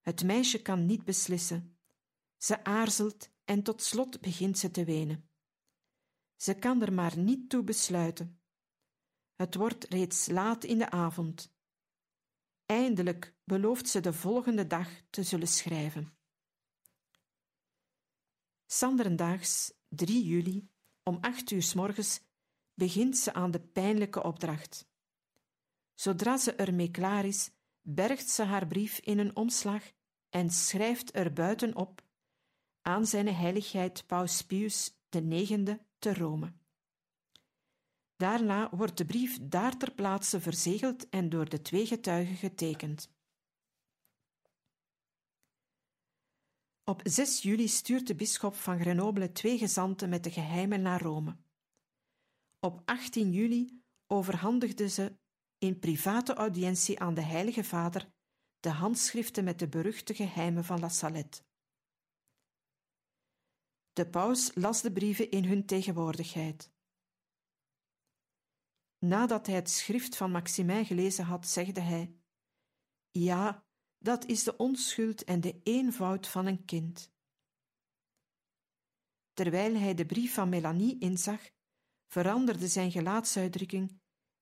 Het 0.00 0.24
meisje 0.24 0.62
kan 0.62 0.86
niet 0.86 1.04
beslissen. 1.04 1.78
Ze 2.36 2.64
aarzelt 2.64 3.30
en 3.44 3.62
tot 3.62 3.82
slot 3.82 4.20
begint 4.20 4.58
ze 4.58 4.70
te 4.70 4.84
wenen. 4.84 5.30
Ze 6.36 6.54
kan 6.54 6.82
er 6.82 6.92
maar 6.92 7.18
niet 7.18 7.48
toe 7.50 7.62
besluiten. 7.62 8.40
Het 9.34 9.54
wordt 9.54 9.84
reeds 9.84 10.26
laat 10.26 10.64
in 10.64 10.78
de 10.78 10.90
avond. 10.90 11.54
Eindelijk 12.66 13.36
belooft 13.44 13.88
ze 13.88 14.00
de 14.00 14.12
volgende 14.12 14.66
dag 14.66 14.88
te 15.10 15.22
zullen 15.22 15.48
schrijven. 15.48 16.18
Sanderendaags, 18.66 19.72
3 19.88 20.24
juli, 20.24 20.70
om 21.02 21.18
acht 21.20 21.50
uur 21.50 21.62
s 21.62 21.74
morgens, 21.74 22.27
begint 22.78 23.16
ze 23.16 23.32
aan 23.32 23.50
de 23.50 23.60
pijnlijke 23.60 24.22
opdracht. 24.22 24.88
Zodra 25.94 26.36
ze 26.36 26.54
ermee 26.54 26.90
klaar 26.90 27.24
is, 27.24 27.50
bergt 27.80 28.28
ze 28.28 28.42
haar 28.42 28.66
brief 28.66 28.98
in 28.98 29.18
een 29.18 29.36
omslag 29.36 29.82
en 30.28 30.50
schrijft 30.50 31.16
er 31.16 31.32
buitenop 31.32 32.02
aan 32.82 33.06
zijn 33.06 33.34
heiligheid 33.34 34.06
Paus 34.06 34.42
Pius 34.42 34.96
IX 35.10 35.62
te 35.98 36.14
Rome. 36.14 36.52
Daarna 38.16 38.68
wordt 38.70 38.96
de 38.96 39.06
brief 39.06 39.38
daar 39.42 39.76
ter 39.76 39.92
plaatse 39.92 40.40
verzegeld 40.40 41.08
en 41.08 41.28
door 41.28 41.48
de 41.48 41.62
twee 41.62 41.86
getuigen 41.86 42.36
getekend. 42.36 43.10
Op 46.84 47.00
6 47.04 47.42
juli 47.42 47.68
stuurt 47.68 48.06
de 48.06 48.14
bisschop 48.14 48.54
van 48.54 48.80
Grenoble 48.80 49.32
twee 49.32 49.58
gezanten 49.58 50.08
met 50.08 50.24
de 50.24 50.30
geheimen 50.30 50.82
naar 50.82 51.02
Rome. 51.02 51.36
Op 52.60 52.82
18 52.84 53.32
juli 53.32 53.82
overhandigde 54.06 54.88
ze 54.88 55.18
in 55.58 55.78
private 55.78 56.34
audiëntie 56.34 57.00
aan 57.00 57.14
de 57.14 57.22
Heilige 57.22 57.64
Vader 57.64 58.12
de 58.60 58.70
handschriften 58.70 59.44
met 59.44 59.58
de 59.58 59.68
beruchte 59.68 60.14
geheimen 60.14 60.64
van 60.64 60.80
La 60.80 60.88
Salette. 60.88 61.42
De 63.92 64.08
paus 64.08 64.54
las 64.54 64.82
de 64.82 64.92
brieven 64.92 65.30
in 65.30 65.44
hun 65.44 65.66
tegenwoordigheid. 65.66 66.72
Nadat 68.98 69.46
hij 69.46 69.54
het 69.54 69.70
schrift 69.70 70.16
van 70.16 70.30
Maximin 70.30 70.84
gelezen 70.84 71.24
had, 71.24 71.48
zegde 71.48 71.80
hij: 71.80 72.14
Ja, 73.10 73.66
dat 73.98 74.24
is 74.24 74.44
de 74.44 74.56
onschuld 74.56 75.24
en 75.24 75.40
de 75.40 75.60
eenvoud 75.62 76.28
van 76.28 76.46
een 76.46 76.64
kind. 76.64 77.12
Terwijl 79.32 79.74
hij 79.74 79.94
de 79.94 80.06
brief 80.06 80.34
van 80.34 80.48
Melanie 80.48 80.98
inzag, 80.98 81.50
veranderde 82.08 82.68
zijn 82.68 82.90
gelaatsuitdrukking, 82.90 84.00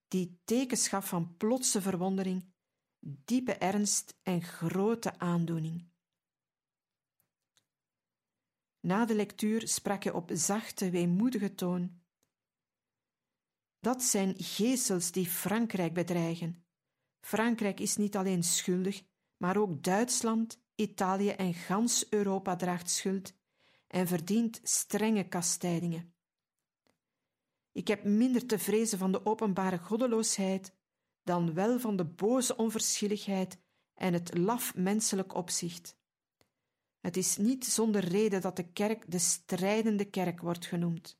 die 0.08 0.40
tekens 0.44 0.88
gaf 0.88 1.08
van 1.08 1.36
plotse 1.36 1.82
verwondering, 1.82 2.52
diepe 2.98 3.52
ernst 3.52 4.18
en 4.22 4.42
grote 4.42 5.18
aandoening. 5.18 5.88
Na 8.80 9.04
de 9.04 9.14
lectuur 9.14 9.68
sprak 9.68 10.02
hij 10.04 10.12
op 10.12 10.30
zachte, 10.32 10.90
weemoedige 10.90 11.54
toon. 11.54 12.00
Dat 13.80 14.02
zijn 14.02 14.34
geesels 14.36 15.12
die 15.12 15.26
Frankrijk 15.26 15.94
bedreigen. 15.94 16.66
Frankrijk 17.20 17.80
is 17.80 17.96
niet 17.96 18.16
alleen 18.16 18.42
schuldig, 18.42 19.02
maar 19.36 19.56
ook 19.56 19.82
Duitsland, 19.82 20.62
Italië 20.74 21.30
en 21.30 21.54
gans 21.54 22.10
Europa 22.10 22.56
draagt 22.56 22.90
schuld 22.90 23.34
en 23.86 24.06
verdient 24.06 24.60
strenge 24.62 25.28
kastijdingen. 25.28 26.15
Ik 27.76 27.88
heb 27.88 28.04
minder 28.04 28.46
te 28.46 28.58
vrezen 28.58 28.98
van 28.98 29.12
de 29.12 29.26
openbare 29.26 29.78
goddeloosheid 29.78 30.74
dan 31.22 31.54
wel 31.54 31.78
van 31.78 31.96
de 31.96 32.04
boze 32.04 32.56
onverschilligheid 32.56 33.58
en 33.94 34.12
het 34.12 34.38
laf 34.38 34.74
menselijk 34.74 35.34
opzicht. 35.34 35.96
Het 37.00 37.16
is 37.16 37.36
niet 37.36 37.66
zonder 37.66 38.04
reden 38.04 38.40
dat 38.40 38.56
de 38.56 38.72
kerk 38.72 39.10
de 39.10 39.18
strijdende 39.18 40.04
kerk 40.04 40.40
wordt 40.40 40.66
genoemd. 40.66 41.18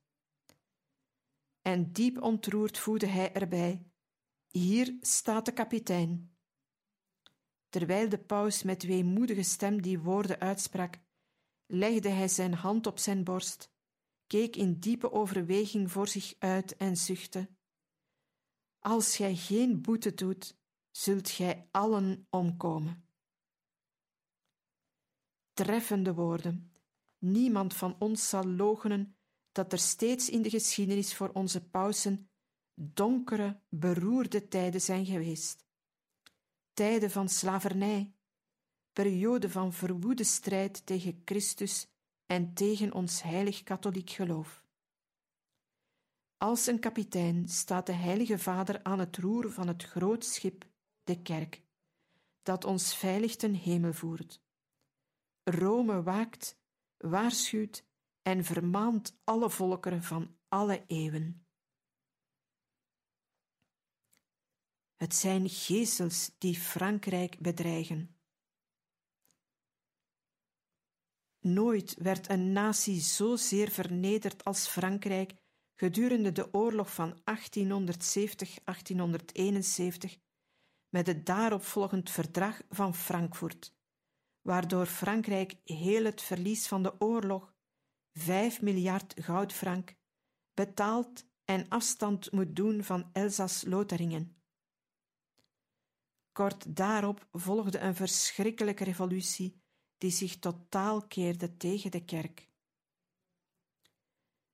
En 1.63 1.93
diep 1.93 2.23
ontroerd 2.23 2.79
voegde 2.79 3.07
hij 3.07 3.33
erbij: 3.33 3.87
Hier 4.49 4.97
staat 5.01 5.45
de 5.45 5.53
kapitein. 5.53 6.37
Terwijl 7.69 8.09
de 8.09 8.19
paus 8.19 8.63
met 8.63 8.83
weemoedige 8.83 9.43
stem 9.43 9.83
die 9.83 9.99
woorden 9.99 10.41
uitsprak, 10.41 10.99
legde 11.67 12.09
hij 12.09 12.29
zijn 12.29 12.55
hand 12.55 12.87
op 12.87 12.99
zijn 12.99 13.25
borst, 13.25 13.75
keek 14.27 14.57
in 14.57 14.79
diepe 14.81 15.13
overweging 15.13 15.91
voor 15.91 16.09
zich 16.09 16.35
uit 16.39 16.77
en 16.77 16.97
zuchtte: 16.97 17.49
Als 18.79 19.17
gij 19.17 19.37
geen 19.37 19.83
boete 19.83 20.15
doet, 20.15 20.57
zult 20.91 21.31
gij 21.31 21.69
allen 21.71 22.27
omkomen. 22.31 23.09
Treffende 25.53 26.15
woorden. 26.15 26.73
Niemand 27.19 27.75
van 27.75 27.97
ons 27.99 28.29
zal 28.29 28.47
logenen 28.47 29.17
dat 29.53 29.73
er 29.73 29.79
steeds 29.79 30.31
in 30.31 30.43
de 30.43 30.51
geschiedenis 30.51 31.15
voor 31.15 31.31
onze 31.33 31.69
pausen 31.69 32.31
donkere, 32.75 33.61
beroerde 33.69 34.49
tijden 34.49 34.81
zijn 34.81 35.07
geweest. 35.07 35.67
Tijden 36.73 37.11
van 37.11 37.29
slavernij, 37.29 38.15
periode 38.93 39.51
van 39.51 39.73
verwoede 39.73 40.25
strijd 40.25 40.87
tegen 40.87 41.23
Christus 41.25 41.89
en 42.27 42.55
tegen 42.55 42.93
ons 42.93 43.23
heilig 43.23 43.63
katholiek 43.63 44.11
geloof. 44.11 44.65
Als 46.37 46.67
een 46.67 46.81
kapitein 46.81 47.49
staat 47.49 47.87
de 47.87 47.93
Heilige 47.93 48.39
Vader 48.39 48.83
aan 48.83 48.99
het 48.99 49.17
roer 49.17 49.51
van 49.51 49.69
het 49.69 49.83
groot 49.83 50.25
schip, 50.25 50.67
de 51.05 51.23
kerk, 51.23 51.63
dat 52.43 52.65
ons 52.65 52.97
veilig 52.97 53.37
ten 53.37 53.55
hemel 53.55 53.93
voert. 53.93 54.43
Rome 55.43 56.03
waakt, 56.03 56.59
waarschuwt 56.97 57.85
en 58.23 58.45
vermaant 58.45 59.19
alle 59.25 59.51
volkeren 59.51 60.03
van 60.03 60.37
alle 60.49 60.85
eeuwen. 60.87 61.47
Het 64.97 65.15
zijn 65.15 65.49
gezels 65.49 66.31
die 66.39 66.55
Frankrijk 66.55 67.39
bedreigen. 67.39 68.16
Nooit 71.47 71.95
werd 71.99 72.31
een 72.31 72.53
natie 72.53 73.01
zo 73.01 73.37
zeer 73.37 73.71
vernederd 73.71 74.45
als 74.45 74.67
Frankrijk 74.67 75.35
gedurende 75.75 76.33
de 76.33 76.55
oorlog 76.55 76.95
van 76.95 77.21
1870-1871 77.21 77.23
met 80.89 81.07
het 81.07 81.27
daaropvolgend 81.27 82.11
verdrag 82.11 82.63
van 82.69 82.95
Frankfurt, 82.95 83.75
waardoor 84.43 84.87
Frankrijk 84.87 85.55
heel 85.65 86.05
het 86.05 86.23
verlies 86.23 86.67
van 86.67 86.83
de 86.83 87.01
oorlog, 87.01 87.55
5 88.13 88.63
miljard 88.63 89.15
goudfrank, 89.21 89.95
betaalt 90.55 91.27
en 91.45 91.69
afstand 91.69 92.33
moet 92.33 92.57
doen 92.57 92.85
van 92.85 93.11
Elzas-Lotharingen. 93.13 94.37
Kort 96.33 96.77
daarop 96.77 97.29
volgde 97.33 97.79
een 97.79 97.95
verschrikkelijke 97.95 98.85
revolutie 98.85 99.65
die 99.99 100.11
zich 100.11 100.39
totaal 100.39 101.07
keerde 101.07 101.57
tegen 101.57 101.91
de 101.91 102.05
kerk. 102.05 102.49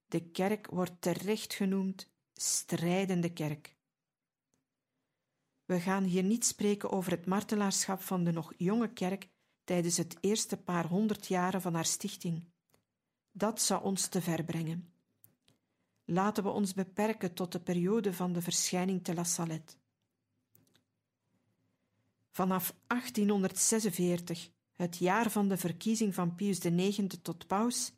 De 0.06 0.30
kerk 0.30 0.66
wordt 0.66 1.00
terecht 1.00 1.54
genoemd 1.54 2.11
strijdende 2.32 3.32
kerk. 3.32 3.76
We 5.64 5.80
gaan 5.80 6.04
hier 6.04 6.22
niet 6.22 6.44
spreken 6.44 6.90
over 6.90 7.11
het 7.11 7.26
martelaarschap 7.26 8.00
van 8.00 8.25
de 8.25 8.32
nog 8.32 8.52
jonge 8.56 8.92
kerk 8.92 9.28
tijdens 9.64 9.96
het 9.96 10.16
eerste 10.20 10.56
paar 10.56 10.87
honderd 10.87 11.26
jaren 11.26 11.61
van 11.61 11.75
haar 11.75 11.84
stichting. 11.84 12.44
Dat 13.30 13.62
zou 13.62 13.82
ons 13.82 14.06
te 14.06 14.20
ver 14.22 14.44
brengen. 14.44 14.92
Laten 16.04 16.42
we 16.42 16.50
ons 16.50 16.75
beperken 16.75 17.34
tot 17.34 17.52
de 17.52 17.61
periode 17.61 18.12
van 18.12 18.32
de 18.32 18.42
verschijning 18.42 19.05
te 19.05 19.14
La 19.14 19.24
Salette. 19.24 19.74
Vanaf 22.31 22.74
1846, 22.87 24.50
het 24.83 24.99
jaar 24.99 25.31
van 25.31 25.49
de 25.49 25.57
verkiezing 25.57 26.14
van 26.14 26.35
Pius 26.35 26.59
IX 26.59 27.16
tot 27.23 27.47
paus, 27.47 27.92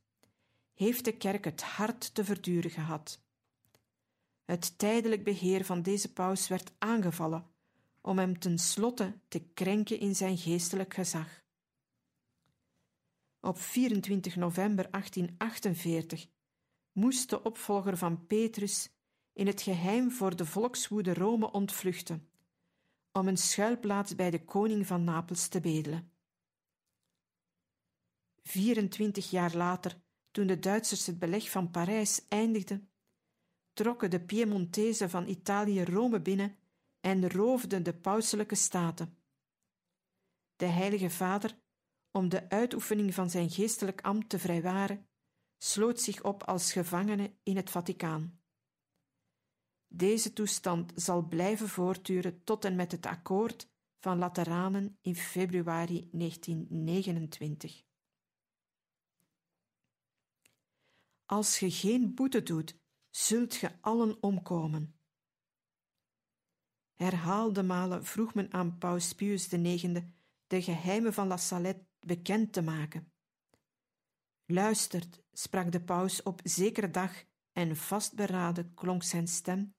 heeft 0.75 1.05
de 1.05 1.17
kerk 1.17 1.45
het 1.45 1.63
hard 1.63 2.15
te 2.15 2.25
verduren 2.25 2.71
gehad. 2.71 3.23
Het 4.45 4.79
tijdelijk 4.79 5.25
beheer 5.25 5.65
van 5.65 5.83
deze 5.83 6.13
paus 6.13 6.49
werd 6.49 6.73
aangevallen 6.79 7.47
om 8.01 8.19
hem 8.19 8.39
tenslotte 8.39 9.19
te 9.29 9.41
krenken 9.55 9.99
in 9.99 10.15
zijn 10.15 10.39
geestelijk 10.39 10.95
gezag. 10.95 11.43
Op 13.41 13.59
24 13.59 14.37
november 14.37 14.91
1848 14.91 16.27
moest 16.93 17.31
de 17.31 17.43
opvolger 17.43 17.97
van 17.97 18.27
Petrus 18.27 18.91
in 19.33 19.47
het 19.47 19.63
geheim 19.63 20.11
voor 20.11 20.37
de 20.37 20.47
volkswoede 20.47 21.15
Rome 21.15 21.53
ontvluchten, 21.53 22.29
om 23.13 23.29
een 23.29 23.37
schuilplaats 23.37 24.15
bij 24.15 24.31
de 24.31 24.45
koning 24.45 24.87
van 24.87 25.05
Napels 25.05 25.49
te 25.49 25.61
bedelen. 25.61 26.14
24 28.49 29.31
jaar 29.31 29.57
later, 29.57 30.03
toen 30.31 30.47
de 30.47 30.59
Duitsers 30.59 31.07
het 31.07 31.19
beleg 31.19 31.51
van 31.51 31.71
Parijs 31.71 32.29
eindigden, 32.29 32.91
trokken 33.73 34.11
de 34.11 34.21
Piemontezen 34.21 35.11
van 35.11 35.29
Italië 35.29 35.85
Rome 35.85 36.21
binnen 36.21 36.57
en 37.01 37.31
roofden 37.31 37.83
de 37.83 37.95
pauselijke 37.95 38.55
staten. 38.55 39.19
De 40.57 40.67
Heilige 40.67 41.11
Vader, 41.11 41.59
om 42.11 42.29
de 42.29 42.49
uitoefening 42.49 43.15
van 43.15 43.31
zijn 43.31 43.51
geestelijk 43.51 44.01
ambt 44.01 44.29
te 44.29 44.39
vrijwaren, 44.39 45.09
sloot 45.59 46.01
zich 46.01 46.23
op 46.23 46.43
als 46.43 46.73
gevangene 46.73 47.35
in 47.43 47.57
het 47.57 47.71
Vaticaan. 47.71 48.41
Deze 49.89 50.33
toestand 50.33 50.93
zal 50.95 51.23
blijven 51.23 51.69
voortduren 51.69 52.45
tot 52.45 52.65
en 52.65 52.75
met 52.77 52.93
het 52.93 53.07
akkoord 53.07 53.69
van 53.99 54.19
Lateranen 54.19 54.99
in 55.01 55.17
februari 55.17 56.09
1929. 56.13 57.83
Als 61.27 61.59
je 61.59 61.71
geen 61.71 62.15
boete 62.15 62.43
doet, 62.43 62.79
zult 63.11 63.55
ge 63.55 63.81
allen 63.81 64.23
omkomen. 64.23 64.99
Herhaalde 66.95 67.63
malen 67.63 68.05
vroeg 68.05 68.35
men 68.35 68.53
aan 68.53 68.79
Paus 68.79 69.13
Pius 69.13 69.49
IX 69.49 70.01
de 70.47 70.63
geheimen 70.63 71.13
van 71.13 71.27
La 71.27 71.37
Salette 71.37 71.87
bekend 72.01 72.53
te 72.53 72.63
maken. 72.63 73.13
Luistert, 74.45 75.23
sprak 75.33 75.73
de 75.73 75.81
paus 75.81 76.23
op 76.23 76.41
zekere 76.45 76.91
dag 76.91 77.25
en 77.53 77.77
vastberaden 77.77 78.75
klonk 78.75 79.03
zijn 79.03 79.29
stem. 79.29 79.75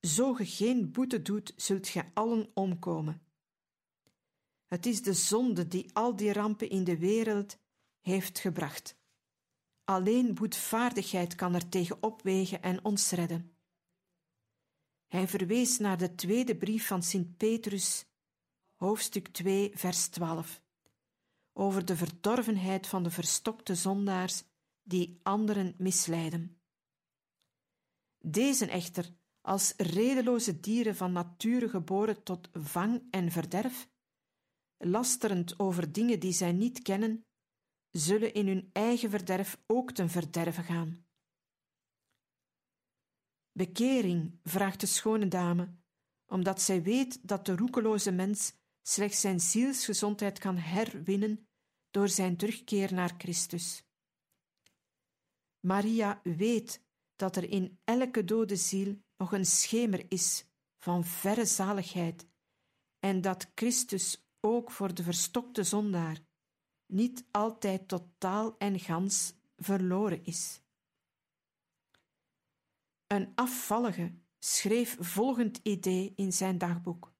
Zo 0.00 0.34
ge 0.34 0.46
geen 0.46 0.92
boete 0.92 1.22
doet, 1.22 1.52
zult 1.56 1.88
ge 1.88 2.14
allen 2.14 2.50
omkomen. 2.54 3.26
Het 4.66 4.86
is 4.86 5.02
de 5.02 5.12
zonde 5.12 5.68
die 5.68 5.94
al 5.94 6.16
die 6.16 6.32
rampen 6.32 6.68
in 6.68 6.84
de 6.84 6.98
wereld 6.98 7.58
heeft 8.00 8.38
gebracht. 8.38 9.02
Alleen 9.84 10.34
boetvaardigheid 10.34 11.34
kan 11.34 11.54
er 11.54 11.68
tegen 11.68 12.02
opwegen 12.02 12.62
en 12.62 12.84
ons 12.84 13.10
redden. 13.10 13.56
Hij 15.06 15.28
verwees 15.28 15.78
naar 15.78 15.98
de 15.98 16.14
tweede 16.14 16.56
brief 16.56 16.86
van 16.86 17.02
Sint 17.02 17.36
Petrus, 17.36 18.06
hoofdstuk 18.74 19.28
2, 19.28 19.70
vers 19.74 20.08
12, 20.08 20.62
over 21.52 21.84
de 21.84 21.96
verdorvenheid 21.96 22.86
van 22.86 23.02
de 23.02 23.10
verstokte 23.10 23.74
zondaars 23.74 24.44
die 24.82 25.20
anderen 25.22 25.74
misleiden. 25.78 26.60
Deze 28.18 28.66
echter, 28.66 29.14
als 29.40 29.74
redeloze 29.76 30.60
dieren 30.60 30.96
van 30.96 31.12
nature 31.12 31.68
geboren 31.68 32.22
tot 32.22 32.48
vang 32.52 33.02
en 33.10 33.30
verderf, 33.30 33.88
lasterend 34.76 35.58
over 35.58 35.92
dingen 35.92 36.20
die 36.20 36.32
zij 36.32 36.52
niet 36.52 36.82
kennen, 36.82 37.26
zullen 37.96 38.34
in 38.34 38.46
hun 38.46 38.70
eigen 38.72 39.10
verderf 39.10 39.58
ook 39.66 39.92
ten 39.92 40.10
verderve 40.10 40.62
gaan. 40.62 41.06
Bekering, 43.52 44.38
vraagt 44.42 44.80
de 44.80 44.86
schone 44.86 45.28
dame, 45.28 45.74
omdat 46.26 46.62
zij 46.62 46.82
weet 46.82 47.28
dat 47.28 47.46
de 47.46 47.56
roekeloze 47.56 48.10
mens 48.10 48.52
slechts 48.82 49.20
zijn 49.20 49.40
zielsgezondheid 49.40 50.38
kan 50.38 50.56
herwinnen 50.56 51.48
door 51.90 52.08
zijn 52.08 52.36
terugkeer 52.36 52.94
naar 52.94 53.14
Christus. 53.18 53.84
Maria 55.60 56.20
weet 56.22 56.82
dat 57.16 57.36
er 57.36 57.50
in 57.50 57.78
elke 57.84 58.24
dode 58.24 58.56
ziel 58.56 58.98
nog 59.16 59.32
een 59.32 59.46
schemer 59.46 60.06
is 60.08 60.46
van 60.78 61.04
verre 61.04 61.46
zaligheid 61.46 62.26
en 62.98 63.20
dat 63.20 63.50
Christus 63.54 64.26
ook 64.40 64.70
voor 64.70 64.94
de 64.94 65.02
verstokte 65.02 65.62
zondaar 65.62 66.22
niet 66.86 67.24
altijd 67.30 67.88
totaal 67.88 68.58
en 68.58 68.80
gans 68.80 69.34
verloren 69.56 70.24
is. 70.24 70.62
Een 73.06 73.32
afvallige 73.34 74.14
schreef 74.38 74.96
volgend 75.00 75.60
idee 75.62 76.12
in 76.16 76.32
zijn 76.32 76.58
dagboek. 76.58 77.12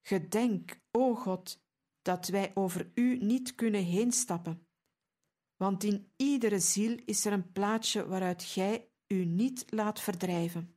Gedenk, 0.00 0.80
o 0.90 1.14
God, 1.14 1.62
dat 2.02 2.28
wij 2.28 2.50
over 2.54 2.90
u 2.94 3.16
niet 3.18 3.54
kunnen 3.54 3.84
heenstappen, 3.84 4.66
want 5.56 5.84
in 5.84 6.12
iedere 6.16 6.58
ziel 6.58 6.98
is 7.04 7.24
er 7.24 7.32
een 7.32 7.52
plaatsje 7.52 8.06
waaruit 8.06 8.42
gij 8.42 8.90
u 9.06 9.24
niet 9.24 9.72
laat 9.72 10.00
verdrijven. 10.00 10.76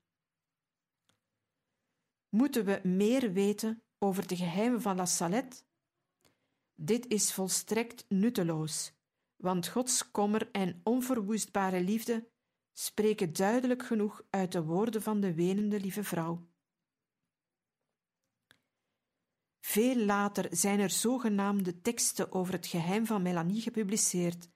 Moeten 2.30 2.66
we 2.66 2.82
meer 2.84 3.34
weten 3.34 3.84
over 4.00 4.28
de 4.28 4.36
geheimen 4.36 4.82
van 4.82 4.96
La 4.96 5.06
Salette? 5.06 5.64
Dit 6.76 7.08
is 7.08 7.34
volstrekt 7.34 8.06
nutteloos, 8.10 8.94
want 9.36 9.68
Gods 9.68 10.12
kommer 10.12 10.52
en 10.52 10.82
onverwoestbare 10.84 11.82
liefde 11.82 12.28
spreken 12.74 13.34
duidelijk 13.34 13.86
genoeg 13.86 14.24
uit 14.30 14.52
de 14.52 14.64
woorden 14.64 15.02
van 15.02 15.20
de 15.20 15.34
wenende 15.34 15.80
lieve 15.80 16.04
vrouw. 16.04 16.48
Veel 19.60 19.96
later 19.96 20.48
zijn 20.52 20.80
er 20.80 20.90
zogenaamde 20.90 21.82
teksten 21.82 22.32
over 22.32 22.54
het 22.54 22.68
geheim 22.68 23.06
van 23.06 23.22
Melanie 23.22 23.62
gepubliceerd, 23.62 24.50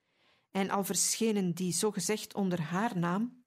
en 0.51 0.69
al 0.69 0.83
verschenen 0.83 1.53
die 1.53 1.73
zogezegd 1.73 2.33
onder 2.33 2.61
haar 2.61 2.97
naam, 2.97 3.43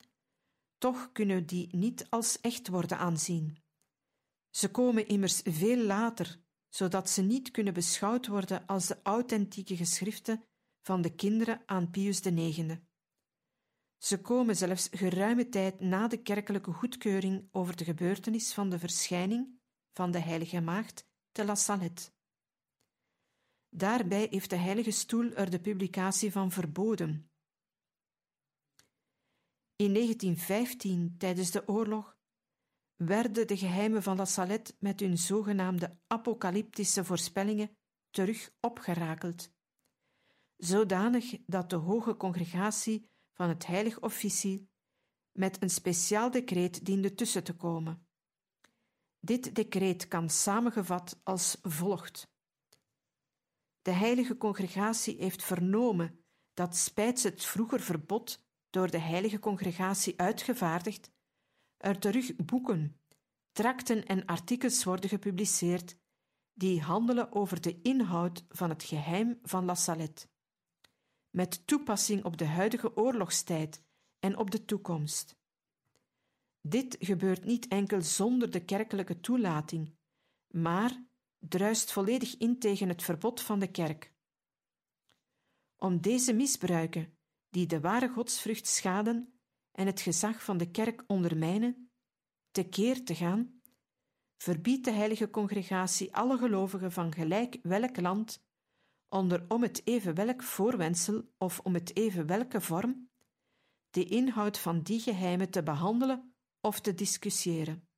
toch 0.79 1.13
kunnen 1.13 1.47
die 1.47 1.77
niet 1.77 2.07
als 2.11 2.41
echt 2.41 2.69
worden 2.69 2.99
aanzien. 2.99 3.57
Ze 4.51 4.71
komen 4.71 5.09
immers 5.09 5.41
veel 5.45 5.85
later, 5.85 6.41
zodat 6.75 7.11
ze 7.11 7.23
niet 7.23 7.51
kunnen 7.51 7.75
beschouwd 7.75 8.27
worden 8.27 8.67
als 8.67 8.87
de 8.87 8.99
authentieke 9.03 9.77
geschriften 9.77 10.45
van 10.83 11.03
de 11.03 11.15
kinderen 11.15 11.63
aan 11.67 11.91
Pius 11.91 12.21
IX. 12.21 12.77
Ze 13.99 14.21
komen 14.21 14.57
zelfs 14.57 14.89
geruime 14.91 15.49
tijd 15.49 15.81
na 15.81 16.09
de 16.09 16.23
kerkelijke 16.23 16.73
goedkeuring 16.73 17.49
over 17.51 17.77
de 17.77 17.85
gebeurtenis 17.85 18.53
van 18.55 18.71
de 18.71 18.79
verschijning 18.79 19.61
van 19.93 20.11
de 20.11 20.19
Heilige 20.19 20.61
Maagd 20.61 21.07
te 21.33 21.45
La 21.45 21.55
Salette. 21.55 22.11
Daarbij 23.69 24.27
heeft 24.31 24.51
de 24.51 24.57
Heilige 24.57 24.91
Stoel 24.91 25.31
er 25.31 25.51
de 25.51 25.61
publicatie 25.61 26.33
van 26.33 26.51
verboden. 26.51 27.31
In 29.77 29.93
1915, 29.93 31.15
tijdens 31.19 31.51
de 31.51 31.69
oorlog, 31.69 32.12
werden 33.07 33.47
de 33.47 33.57
geheimen 33.57 34.03
van 34.03 34.17
La 34.17 34.25
Salette 34.25 34.75
met 34.79 35.01
hun 35.01 35.19
zogenaamde 35.19 35.99
apocalyptische 36.07 37.05
voorspellingen 37.05 37.77
terug 38.11 38.51
opgerakeld, 38.61 39.51
zodanig 40.57 41.37
dat 41.47 41.71
de 41.71 41.77
hoge 41.77 42.17
congregatie 42.17 43.11
van 43.33 43.49
het 43.49 43.67
heilig 43.67 44.01
officie 44.01 44.71
met 45.33 45.63
een 45.63 45.71
speciaal 45.71 46.31
decreet 46.31 46.85
diende 46.85 47.15
tussen 47.15 47.45
te 47.45 47.57
komen. 47.57 48.07
Dit 49.21 49.55
decreet 49.55 50.09
kan 50.09 50.31
samengevat 50.31 51.21
als 51.23 51.59
volgt. 51.63 52.31
De 53.83 53.91
heilige 53.91 54.37
congregatie 54.37 55.17
heeft 55.17 55.43
vernomen 55.43 56.25
dat 56.55 56.77
spijts 56.77 57.23
het 57.23 57.45
vroeger 57.45 57.81
verbod 57.81 58.45
door 58.71 58.91
de 58.91 58.99
heilige 58.99 59.39
congregatie 59.39 60.21
uitgevaardigd, 60.21 61.12
er 61.83 61.99
terug 61.99 62.37
boeken, 62.37 63.01
trakten 63.53 64.07
en 64.07 64.27
artikels 64.27 64.85
worden 64.85 65.09
gepubliceerd 65.09 65.97
die 66.55 66.81
handelen 66.81 67.33
over 67.33 67.61
de 67.61 67.81
inhoud 67.83 68.45
van 68.49 68.69
het 68.69 68.83
geheim 68.83 69.39
van 69.43 69.65
La 69.65 69.75
Salette, 69.75 70.27
met 71.31 71.67
toepassing 71.67 72.25
op 72.25 72.37
de 72.37 72.45
huidige 72.45 72.97
oorlogstijd 72.97 73.83
en 74.19 74.37
op 74.37 74.51
de 74.51 74.65
toekomst. 74.65 75.37
Dit 76.61 76.97
gebeurt 77.01 77.45
niet 77.45 77.69
enkel 77.69 78.03
zonder 78.03 78.51
de 78.51 78.65
kerkelijke 78.65 79.21
toelating, 79.21 79.95
maar 80.51 81.05
druist 81.39 81.93
volledig 81.93 82.37
in 82.37 82.59
tegen 82.59 82.89
het 82.89 83.03
verbod 83.03 83.41
van 83.41 83.59
de 83.59 83.71
kerk. 83.71 84.13
Om 85.77 86.01
deze 86.01 86.33
misbruiken, 86.33 87.17
die 87.51 87.67
de 87.67 87.81
ware 87.81 88.09
godsvrucht 88.09 88.67
schaden 88.67 89.32
en 89.73 89.87
het 89.87 90.01
gezag 90.01 90.45
van 90.45 90.59
de 90.59 90.71
kerk 90.71 91.05
ondermijnen, 91.07 91.91
tekeer 92.51 93.05
te 93.05 93.15
gaan, 93.15 93.61
verbiedt 94.37 94.85
de 94.85 94.91
heilige 94.91 95.31
congregatie 95.31 96.15
alle 96.15 96.39
gelovigen 96.39 96.93
van 96.93 97.13
gelijk 97.13 97.59
welk 97.63 98.01
land, 98.01 98.43
onder 99.09 99.45
om 99.49 99.63
het 99.63 99.87
even 99.87 100.15
welk 100.15 100.43
voorwendsel 100.43 101.33
of 101.39 101.61
om 101.61 101.75
het 101.75 101.97
even 101.97 102.27
welke 102.27 102.61
vorm, 102.61 103.11
de 103.91 104.05
inhoud 104.05 104.59
van 104.59 104.83
die 104.83 105.01
geheimen 105.01 105.51
te 105.51 105.63
behandelen 105.63 106.35
of 106.61 106.81
te 106.81 106.95
discussiëren. 106.95 107.89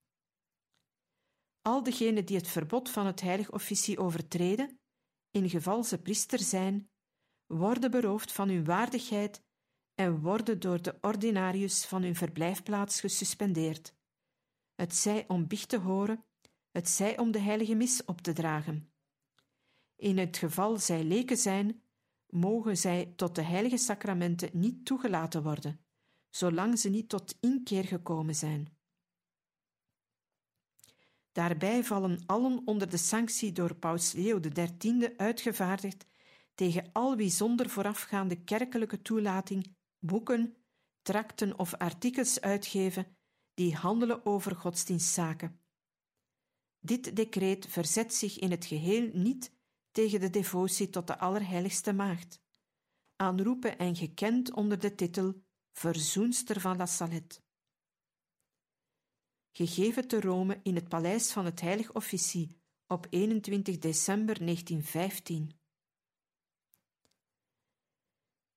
Al 1.62 1.82
degenen 1.82 2.24
die 2.24 2.36
het 2.36 2.48
verbod 2.48 2.90
van 2.90 3.06
het 3.06 3.20
heilig 3.20 3.52
officie 3.52 3.98
overtreden, 3.98 4.80
in 5.30 5.48
geval 5.48 5.84
ze 5.84 5.98
priester 5.98 6.38
zijn, 6.38 6.90
worden 7.46 7.90
beroofd 7.90 8.32
van 8.32 8.48
hun 8.48 8.64
waardigheid 8.64 9.42
en 9.94 10.20
worden 10.20 10.60
door 10.60 10.82
de 10.82 10.94
ordinarius 11.00 11.84
van 11.84 12.02
hun 12.02 12.14
verblijfplaats 12.16 13.00
gesuspendeerd. 13.00 13.94
Het 14.74 14.94
zij 14.94 15.24
om 15.28 15.46
biecht 15.46 15.68
te 15.68 15.78
horen, 15.78 16.24
het 16.70 16.88
zij 16.88 17.18
om 17.18 17.30
de 17.30 17.38
heilige 17.38 17.74
mis 17.74 18.04
op 18.04 18.20
te 18.20 18.32
dragen. 18.32 18.92
In 19.96 20.18
het 20.18 20.36
geval 20.36 20.78
zij 20.78 21.04
leken 21.04 21.36
zijn, 21.36 21.82
mogen 22.26 22.76
zij 22.76 23.12
tot 23.16 23.34
de 23.34 23.42
heilige 23.42 23.76
sacramenten 23.76 24.50
niet 24.52 24.84
toegelaten 24.84 25.42
worden, 25.42 25.80
zolang 26.30 26.78
ze 26.78 26.88
niet 26.88 27.08
tot 27.08 27.36
inkeer 27.40 27.84
gekomen 27.84 28.34
zijn. 28.34 28.76
Daarbij 31.32 31.84
vallen 31.84 32.22
allen 32.26 32.62
onder 32.64 32.90
de 32.90 32.96
sanctie 32.96 33.52
door 33.52 33.74
Paus 33.74 34.12
Leo 34.12 34.40
XIII 34.40 35.16
uitgevaardigd 35.16 36.06
tegen 36.54 36.90
al 36.92 37.16
wie 37.16 37.30
zonder 37.30 37.68
voorafgaande 37.68 38.44
kerkelijke 38.44 39.02
toelating 39.02 39.74
boeken, 40.06 40.56
trakten 41.02 41.58
of 41.58 41.74
artikels 41.74 42.40
uitgeven 42.40 43.16
die 43.54 43.74
handelen 43.74 44.26
over 44.26 44.56
godsdienstzaken. 44.56 45.60
Dit 46.80 47.16
decreet 47.16 47.66
verzet 47.66 48.14
zich 48.14 48.38
in 48.38 48.50
het 48.50 48.64
geheel 48.64 49.10
niet 49.12 49.52
tegen 49.90 50.20
de 50.20 50.30
devotie 50.30 50.90
tot 50.90 51.06
de 51.06 51.18
Allerheiligste 51.18 51.92
Maagd, 51.92 52.40
aanroepen 53.16 53.78
en 53.78 53.96
gekend 53.96 54.52
onder 54.52 54.78
de 54.78 54.94
titel 54.94 55.42
Verzoenster 55.72 56.60
van 56.60 56.76
La 56.76 56.86
Salette 56.86 57.42
gegeven 59.56 60.08
te 60.08 60.20
Rome 60.20 60.60
in 60.62 60.74
het 60.74 60.88
paleis 60.88 61.32
van 61.32 61.44
het 61.44 61.60
Heilig 61.60 61.92
Officie 61.92 62.60
op 62.86 63.06
21 63.10 63.78
december 63.78 64.38
1915. 64.38 65.58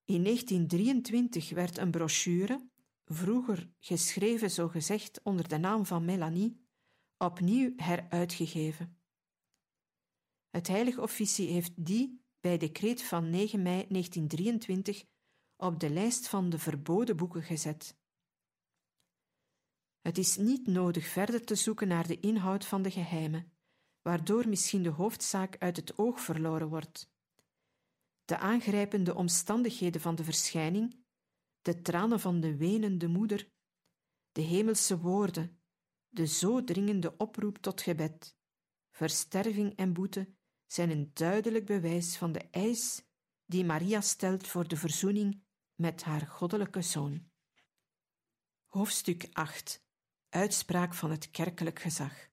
In 0.08 0.24
1923 0.24 1.50
werd 1.50 1.78
een 1.78 1.92
brochure, 1.92 2.70
vroeger 3.06 3.70
geschreven 3.80 4.52
zogezegd 4.52 5.22
onder 5.24 5.48
de 5.48 5.58
naam 5.58 5.86
van 5.86 6.06
Melanie, 6.06 6.66
opnieuw 7.18 7.74
heruitgegeven. 7.76 9.00
Het 10.50 10.68
Heilig 10.68 10.98
Officie 10.98 11.48
heeft 11.48 11.86
die 11.86 12.26
bij 12.40 12.58
decreet 12.58 13.04
van 13.04 13.30
9 13.30 13.62
mei 13.62 13.86
1923 13.88 15.06
op 15.56 15.80
de 15.80 15.90
lijst 15.90 16.28
van 16.28 16.50
de 16.50 16.60
verboden 16.60 17.18
boeken 17.18 17.44
gezet. 17.44 17.98
Het 20.02 20.18
is 20.18 20.38
niet 20.38 20.68
nodig 20.68 21.08
verder 21.08 21.46
te 21.46 21.56
zoeken 21.56 21.88
naar 21.88 22.08
de 22.08 22.20
inhoud 22.20 22.66
van 22.66 22.82
de 22.82 22.92
geheimen, 22.92 23.52
waardoor 24.02 24.48
misschien 24.48 24.84
de 24.84 24.90
hoofdzaak 24.90 25.58
uit 25.58 25.76
het 25.76 25.98
oog 25.98 26.22
verloren 26.22 26.68
wordt. 26.68 27.17
De 28.28 28.38
aangrijpende 28.38 29.16
omstandigheden 29.16 30.02
van 30.02 30.16
de 30.16 30.24
verschijning, 30.24 31.04
de 31.62 31.82
tranen 31.82 32.20
van 32.20 32.40
de 32.40 32.58
wenende 32.58 33.08
moeder, 33.08 33.52
de 34.32 34.42
hemelse 34.42 35.00
woorden, 35.00 35.62
de 36.08 36.26
zo 36.26 36.64
dringende 36.64 37.18
oproep 37.18 37.58
tot 37.58 37.82
gebed, 37.82 38.36
versterving 38.92 39.76
en 39.76 39.94
boete 39.94 40.36
zijn 40.66 40.90
een 40.90 41.12
duidelijk 41.14 41.66
bewijs 41.66 42.18
van 42.18 42.32
de 42.32 42.40
eis 42.40 43.06
die 43.46 43.66
Maria 43.66 44.02
stelt 44.02 44.48
voor 44.48 44.68
de 44.68 44.78
verzoening 44.78 45.44
met 45.76 46.04
haar 46.04 46.28
goddelijke 46.28 46.82
zoon. 46.82 47.30
Hoofdstuk 48.66 49.28
8 49.32 49.86
uitspraak 50.30 50.94
van 50.94 51.12
het 51.12 51.32
kerkelijk 51.32 51.80
gezag. 51.80 52.30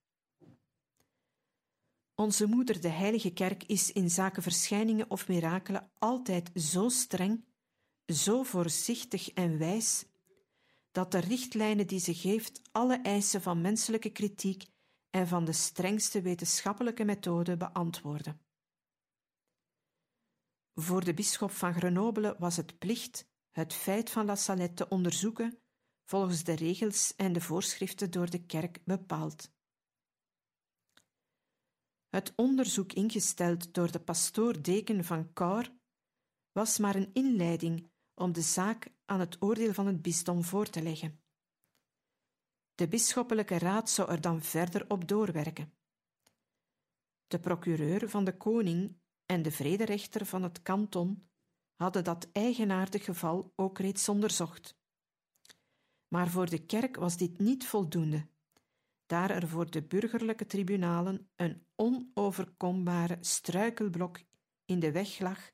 Onze 2.14 2.46
moeder, 2.46 2.80
de 2.80 2.88
Heilige 2.88 3.30
Kerk, 3.30 3.64
is 3.64 3.92
in 3.92 4.10
zaken 4.10 4.42
verschijningen 4.42 5.10
of 5.10 5.28
mirakelen 5.28 5.90
altijd 5.98 6.50
zo 6.54 6.88
streng, 6.88 7.44
zo 8.06 8.42
voorzichtig 8.42 9.30
en 9.30 9.58
wijs, 9.58 10.04
dat 10.92 11.12
de 11.12 11.18
richtlijnen 11.18 11.86
die 11.86 12.00
ze 12.00 12.14
geeft 12.14 12.60
alle 12.72 12.96
eisen 12.96 13.42
van 13.42 13.60
menselijke 13.60 14.10
kritiek 14.10 14.66
en 15.10 15.28
van 15.28 15.44
de 15.44 15.52
strengste 15.52 16.22
wetenschappelijke 16.22 17.04
methode 17.04 17.56
beantwoorden. 17.56 18.40
Voor 20.74 21.04
de 21.04 21.14
bisschop 21.14 21.50
van 21.50 21.74
Grenoble 21.74 22.36
was 22.38 22.56
het 22.56 22.78
plicht 22.78 23.26
het 23.50 23.72
feit 23.72 24.10
van 24.10 24.26
La 24.26 24.36
Salette 24.36 24.74
te 24.74 24.88
onderzoeken 24.88 25.58
volgens 26.04 26.44
de 26.44 26.54
regels 26.54 27.16
en 27.16 27.32
de 27.32 27.40
voorschriften 27.40 28.10
door 28.10 28.30
de 28.30 28.46
kerk 28.46 28.80
bepaald. 28.84 29.53
Het 32.14 32.32
onderzoek 32.36 32.92
ingesteld 32.92 33.74
door 33.74 33.90
de 33.90 34.00
pastoor-deken 34.00 35.04
van 35.04 35.32
Cor 35.32 35.72
was 36.52 36.78
maar 36.78 36.94
een 36.94 37.10
inleiding 37.12 37.90
om 38.14 38.32
de 38.32 38.40
zaak 38.40 38.92
aan 39.04 39.20
het 39.20 39.42
oordeel 39.42 39.72
van 39.72 39.86
het 39.86 40.02
bisdom 40.02 40.44
voor 40.44 40.70
te 40.70 40.82
leggen. 40.82 41.22
De 42.74 42.88
bisschoppelijke 42.88 43.58
raad 43.58 43.90
zou 43.90 44.10
er 44.10 44.20
dan 44.20 44.42
verder 44.42 44.84
op 44.90 45.08
doorwerken. 45.08 45.74
De 47.26 47.40
procureur 47.40 48.08
van 48.08 48.24
de 48.24 48.36
koning 48.36 48.96
en 49.26 49.42
de 49.42 49.50
vrederechter 49.50 50.26
van 50.26 50.42
het 50.42 50.62
kanton 50.62 51.28
hadden 51.74 52.04
dat 52.04 52.28
eigenaardig 52.32 53.04
geval 53.04 53.52
ook 53.56 53.78
reeds 53.78 54.08
onderzocht. 54.08 54.76
Maar 56.08 56.28
voor 56.30 56.50
de 56.50 56.66
kerk 56.66 56.96
was 56.96 57.16
dit 57.16 57.38
niet 57.38 57.66
voldoende, 57.66 58.28
daar 59.06 59.30
er 59.30 59.48
voor 59.48 59.70
de 59.70 59.82
burgerlijke 59.82 60.46
tribunalen 60.46 61.30
een 61.36 61.66
onoverkombare 61.74 63.18
struikelblok 63.20 64.20
in 64.64 64.80
de 64.80 64.92
weg 64.92 65.18
lag 65.18 65.50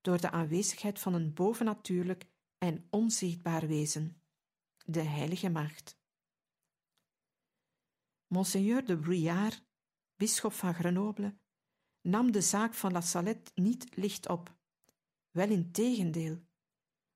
door 0.00 0.20
de 0.20 0.30
aanwezigheid 0.30 0.98
van 0.98 1.14
een 1.14 1.34
bovennatuurlijk 1.34 2.26
en 2.58 2.86
onzichtbaar 2.90 3.66
wezen, 3.66 4.22
de 4.84 5.02
Heilige 5.02 5.48
Maagd. 5.48 5.98
Monseigneur 8.26 8.84
de 8.84 8.98
Bruyard, 8.98 9.64
bisschop 10.16 10.52
van 10.52 10.74
Grenoble, 10.74 11.38
nam 12.00 12.32
de 12.32 12.40
zaak 12.40 12.74
van 12.74 12.92
La 12.92 13.00
Salette 13.00 13.50
niet 13.54 13.96
licht 13.96 14.28
op. 14.28 14.58
Wel 15.30 15.50
in 15.50 15.72
tegendeel. 15.72 16.42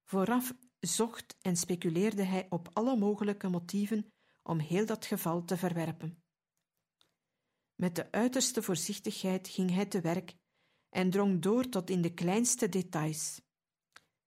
Vooraf 0.05 0.55
zocht 0.81 1.37
en 1.41 1.57
speculeerde 1.57 2.23
hij 2.23 2.47
op 2.51 2.69
alle 2.73 2.97
mogelijke 2.97 3.49
motieven 3.49 4.14
om 4.49 4.59
heel 4.59 4.87
dat 4.87 5.07
geval 5.07 5.45
te 5.45 5.57
verwerpen. 5.57 6.23
Met 7.75 7.97
de 7.97 8.13
uiterste 8.13 8.63
voorzichtigheid 8.63 9.49
ging 9.49 9.71
hij 9.71 9.87
te 9.87 10.01
werk 10.01 10.37
en 10.89 11.11
drong 11.11 11.43
door 11.43 11.69
tot 11.69 11.91
in 11.91 12.03
de 12.03 12.15
kleinste 12.15 12.69
details. 12.69 13.41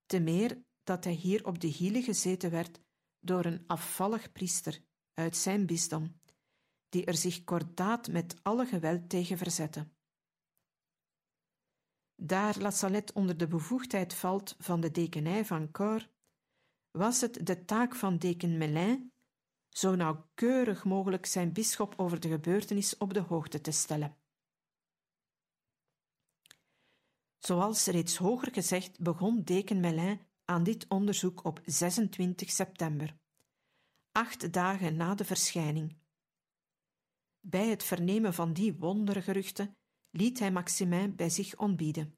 Te 0.06 0.20
meer 0.20 0.64
dat 0.84 1.04
hij 1.04 1.14
hier 1.14 1.46
op 1.46 1.60
de 1.60 1.68
hielen 1.68 2.04
gezeten 2.04 2.52
werd 2.52 2.80
door 3.20 3.46
een 3.46 3.64
afvallig 3.68 4.32
priester 4.32 4.82
uit 5.14 5.38
zijn 5.38 5.66
bisdom, 5.66 6.20
die 6.90 7.06
er 7.06 7.16
zich 7.16 7.44
kordaat 7.44 8.08
met 8.08 8.44
alle 8.44 8.66
geweld 8.66 9.10
tegen 9.10 9.38
verzette. 9.38 9.90
Daar 12.16 12.60
La 12.60 12.72
Salette 12.72 13.14
onder 13.14 13.38
de 13.38 13.48
bevoegdheid 13.48 14.14
valt 14.14 14.56
van 14.60 14.82
de 14.82 14.92
dekenij 14.92 15.46
van 15.46 15.72
Cor, 15.72 16.08
was 16.92 17.22
het 17.22 17.46
de 17.46 17.66
taak 17.66 17.96
van 17.96 18.18
deken 18.18 18.58
Melin 18.58 19.12
zo 19.78 19.96
nauwkeurig 19.96 20.84
mogelijk 20.84 21.26
zijn 21.26 21.54
bisschop 21.54 21.94
over 21.98 22.20
de 22.20 22.28
gebeurtenis 22.28 22.98
op 22.98 23.14
de 23.14 23.20
hoogte 23.20 23.62
te 23.62 23.72
stellen. 23.72 24.18
Zoals 27.38 27.86
reeds 27.86 28.18
hoger 28.18 28.54
gezegd 28.54 29.00
begon 29.00 29.44
deken 29.44 29.80
Melin 29.80 30.22
aan 30.46 30.64
dit 30.64 30.88
onderzoek 30.88 31.44
op 31.44 31.62
26 31.66 32.52
september, 32.52 33.18
acht 34.12 34.54
dagen 34.54 34.96
na 34.96 35.16
de 35.16 35.26
verschijning. 35.26 35.98
Bij 37.40 37.68
het 37.68 37.84
vernemen 37.84 38.34
van 38.34 38.54
die 38.54 38.78
wondergeruchten 38.78 39.78
liet 40.10 40.40
hij 40.40 40.52
Maximin 40.52 41.16
bij 41.16 41.30
zich 41.30 41.58
ontbieden. 41.58 42.18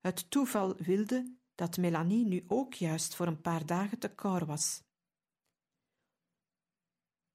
Het 0.00 0.30
toeval 0.30 0.74
wilde 0.76 1.36
dat 1.54 1.76
Melanie 1.76 2.26
nu 2.26 2.44
ook 2.46 2.74
juist 2.74 3.14
voor 3.14 3.26
een 3.26 3.40
paar 3.40 3.66
dagen 3.66 3.98
te 3.98 4.14
Cor 4.14 4.46
was. 4.46 4.85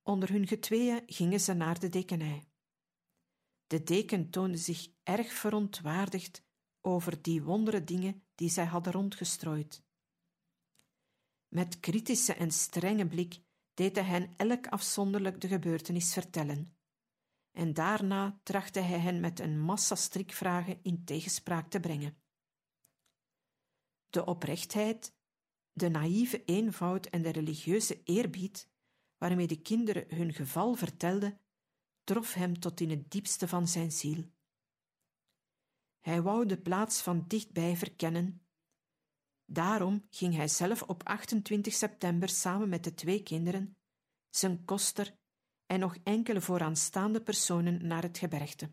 Onder 0.04 0.32
hun 0.32 0.48
getweeën 0.48 1.04
gingen 1.06 1.40
ze 1.40 1.54
naar 1.54 1.80
de 1.80 1.90
dekenij. 1.90 2.46
De 3.68 3.84
deken 3.84 4.30
toonde 4.30 4.58
zich 4.58 4.88
erg 5.04 5.34
verontwaardigd 5.34 6.44
over 6.82 7.22
die 7.22 7.44
wondere 7.44 7.84
dingen 7.84 8.24
die 8.36 8.50
zij 8.50 8.66
hadden 8.66 8.94
rondgestrooid. 8.94 9.84
Met 11.48 11.80
kritische 11.80 12.34
en 12.34 12.52
strenge 12.52 13.08
blik 13.08 13.42
deed 13.74 13.96
hij 13.96 14.06
hen 14.06 14.34
elk 14.38 14.68
afzonderlijk 14.68 15.42
de 15.42 15.48
gebeurtenis 15.48 16.14
vertellen. 16.14 16.78
En 17.52 17.74
daarna 17.74 18.40
trachtte 18.44 18.80
hij 18.80 19.00
hen 19.00 19.20
met 19.20 19.40
een 19.40 19.60
massa 19.60 19.96
strikvragen 19.96 20.80
in 20.84 21.04
tegenspraak 21.04 21.70
te 21.70 21.80
brengen. 21.80 22.22
De 24.10 24.26
oprechtheid, 24.26 25.16
de 25.72 25.90
naïeve 25.90 26.44
eenvoud 26.46 27.06
en 27.06 27.22
de 27.22 27.30
religieuze 27.30 28.04
eerbied 28.04 28.71
waarmee 29.22 29.48
de 29.48 29.62
kinderen 29.62 30.16
hun 30.16 30.34
geval 30.34 30.74
vertelden, 30.76 31.40
trof 32.04 32.34
hem 32.34 32.60
tot 32.60 32.80
in 32.80 32.90
het 32.90 33.12
diepste 33.12 33.48
van 33.48 33.68
zijn 33.68 33.92
ziel. 33.92 34.32
Hij 36.00 36.22
wou 36.22 36.46
de 36.46 36.58
plaats 36.58 37.02
van 37.02 37.28
dichtbij 37.28 37.76
verkennen. 37.76 38.46
Daarom 39.46 40.06
ging 40.10 40.36
hij 40.36 40.48
zelf 40.48 40.82
op 40.82 41.04
28 41.04 41.74
september 41.74 42.30
samen 42.30 42.70
met 42.70 42.84
de 42.84 42.94
twee 42.94 43.24
kinderen, 43.24 43.78
zijn 44.30 44.66
koster 44.66 45.16
en 45.66 45.80
nog 45.80 45.98
enkele 46.04 46.42
vooraanstaande 46.42 47.22
personen 47.22 47.88
naar 47.88 48.04
het 48.04 48.18
gebergte. 48.18 48.72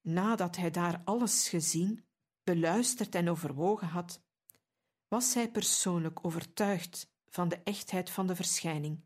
Nadat 0.00 0.56
hij 0.56 0.70
daar 0.70 1.02
alles 1.04 1.48
gezien, 1.48 2.06
beluisterd 2.42 3.14
en 3.14 3.28
overwogen 3.28 3.88
had, 3.88 4.22
was 5.08 5.34
hij 5.34 5.50
persoonlijk 5.50 6.24
overtuigd 6.24 7.12
van 7.34 7.48
de 7.48 7.62
echtheid 7.62 8.10
van 8.10 8.26
de 8.26 8.34
verschijning. 8.34 9.00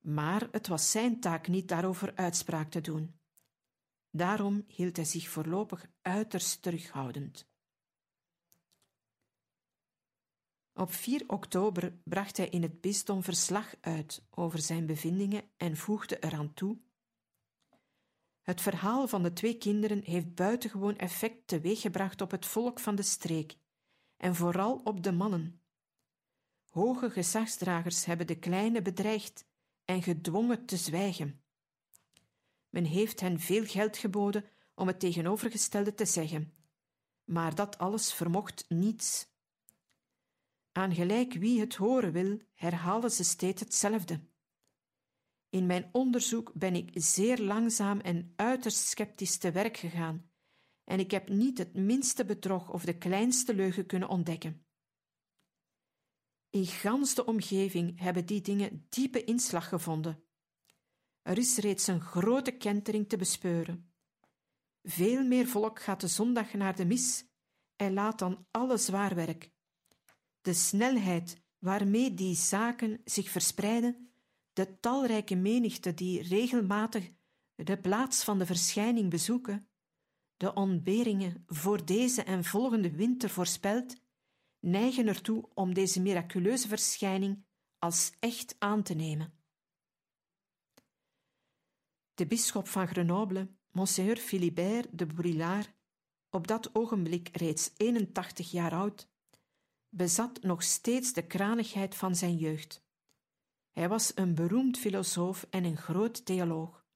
Maar 0.00 0.48
het 0.50 0.66
was 0.66 0.90
zijn 0.90 1.20
taak 1.20 1.48
niet 1.48 1.68
daarover 1.68 2.14
uitspraak 2.14 2.70
te 2.70 2.80
doen. 2.80 3.20
Daarom 4.10 4.64
hield 4.66 4.96
hij 4.96 5.04
zich 5.04 5.28
voorlopig 5.28 5.86
uiterst 6.02 6.62
terughoudend. 6.62 7.48
Op 10.72 10.92
4 10.92 11.24
oktober 11.26 11.98
bracht 12.04 12.36
hij 12.36 12.48
in 12.48 12.62
het 12.62 12.80
bisdom 12.80 13.22
verslag 13.22 13.74
uit 13.80 14.26
over 14.30 14.58
zijn 14.58 14.86
bevindingen 14.86 15.50
en 15.56 15.76
voegde 15.76 16.18
eraan 16.18 16.54
toe: 16.54 16.78
Het 18.40 18.60
verhaal 18.60 19.08
van 19.08 19.22
de 19.22 19.32
twee 19.32 19.58
kinderen 19.58 20.02
heeft 20.02 20.34
buitengewoon 20.34 20.96
effect 20.96 21.46
teweeggebracht 21.46 22.20
op 22.20 22.30
het 22.30 22.46
volk 22.46 22.80
van 22.80 22.94
de 22.94 23.02
streek 23.02 23.56
en 24.16 24.34
vooral 24.34 24.80
op 24.84 25.02
de 25.02 25.12
mannen. 25.12 25.63
Hoge 26.74 27.10
gezagsdragers 27.10 28.04
hebben 28.04 28.26
de 28.26 28.38
kleine 28.38 28.82
bedreigd 28.82 29.46
en 29.84 30.02
gedwongen 30.02 30.66
te 30.66 30.76
zwijgen. 30.76 31.42
Men 32.68 32.84
heeft 32.84 33.20
hen 33.20 33.40
veel 33.40 33.64
geld 33.64 33.96
geboden 33.96 34.44
om 34.74 34.86
het 34.86 35.00
tegenovergestelde 35.00 35.94
te 35.94 36.04
zeggen, 36.04 36.54
maar 37.24 37.54
dat 37.54 37.78
alles 37.78 38.12
vermocht 38.12 38.64
niets. 38.68 39.26
Aan 40.72 40.94
gelijk 40.94 41.32
wie 41.32 41.60
het 41.60 41.74
horen 41.74 42.12
wil, 42.12 42.40
herhalen 42.54 43.10
ze 43.10 43.24
steeds 43.24 43.60
hetzelfde. 43.60 44.20
In 45.48 45.66
mijn 45.66 45.88
onderzoek 45.92 46.52
ben 46.54 46.74
ik 46.74 46.90
zeer 46.94 47.40
langzaam 47.40 48.00
en 48.00 48.32
uiterst 48.36 48.86
sceptisch 48.86 49.36
te 49.36 49.52
werk 49.52 49.76
gegaan, 49.76 50.30
en 50.84 50.98
ik 50.98 51.10
heb 51.10 51.28
niet 51.28 51.58
het 51.58 51.74
minste 51.74 52.24
bedrog 52.24 52.70
of 52.70 52.84
de 52.84 52.98
kleinste 52.98 53.54
leugen 53.54 53.86
kunnen 53.86 54.08
ontdekken. 54.08 54.66
In 56.54 56.66
gans 56.66 57.14
de 57.14 57.24
omgeving 57.24 58.00
hebben 58.00 58.26
die 58.26 58.40
dingen 58.40 58.86
diepe 58.88 59.24
inslag 59.24 59.68
gevonden. 59.68 60.24
Er 61.22 61.38
is 61.38 61.56
reeds 61.56 61.86
een 61.86 62.00
grote 62.00 62.50
kentering 62.50 63.08
te 63.08 63.16
bespeuren. 63.16 63.92
Veel 64.82 65.24
meer 65.24 65.46
volk 65.46 65.82
gaat 65.82 66.00
de 66.00 66.08
zondag 66.08 66.52
naar 66.52 66.76
de 66.76 66.84
mis 66.84 67.24
en 67.76 67.92
laat 67.92 68.18
dan 68.18 68.46
alle 68.50 68.76
zwaar 68.76 69.14
werk. 69.14 69.50
De 70.40 70.52
snelheid 70.52 71.42
waarmee 71.58 72.14
die 72.14 72.34
zaken 72.34 73.00
zich 73.04 73.30
verspreiden, 73.30 74.12
de 74.52 74.80
talrijke 74.80 75.34
menigte 75.34 75.94
die 75.94 76.22
regelmatig 76.22 77.10
de 77.54 77.80
plaats 77.80 78.24
van 78.24 78.38
de 78.38 78.46
verschijning 78.46 79.10
bezoeken, 79.10 79.68
de 80.36 80.54
ontberingen 80.54 81.44
voor 81.46 81.84
deze 81.84 82.22
en 82.22 82.44
volgende 82.44 82.90
winter 82.90 83.30
voorspeld, 83.30 84.02
neigen 84.64 85.06
ertoe 85.06 85.48
om 85.54 85.74
deze 85.74 86.00
miraculeuze 86.00 86.68
verschijning 86.68 87.44
als 87.78 88.12
echt 88.18 88.56
aan 88.58 88.82
te 88.82 88.94
nemen. 88.94 89.32
De 92.14 92.26
bisschop 92.26 92.68
van 92.68 92.88
Grenoble, 92.88 93.54
Monseigneur 93.70 94.16
Philibert 94.16 94.98
de 94.98 95.06
Brillard, 95.06 95.72
op 96.30 96.46
dat 96.46 96.74
ogenblik 96.74 97.28
reeds 97.36 97.72
81 97.76 98.50
jaar 98.50 98.72
oud, 98.72 99.08
bezat 99.88 100.42
nog 100.42 100.62
steeds 100.62 101.12
de 101.12 101.26
kranigheid 101.26 101.94
van 101.94 102.14
zijn 102.14 102.36
jeugd. 102.36 102.84
Hij 103.72 103.88
was 103.88 104.12
een 104.14 104.34
beroemd 104.34 104.78
filosoof 104.78 105.46
en 105.50 105.64
een 105.64 105.76
groot 105.76 106.24
theoloog. 106.24 106.86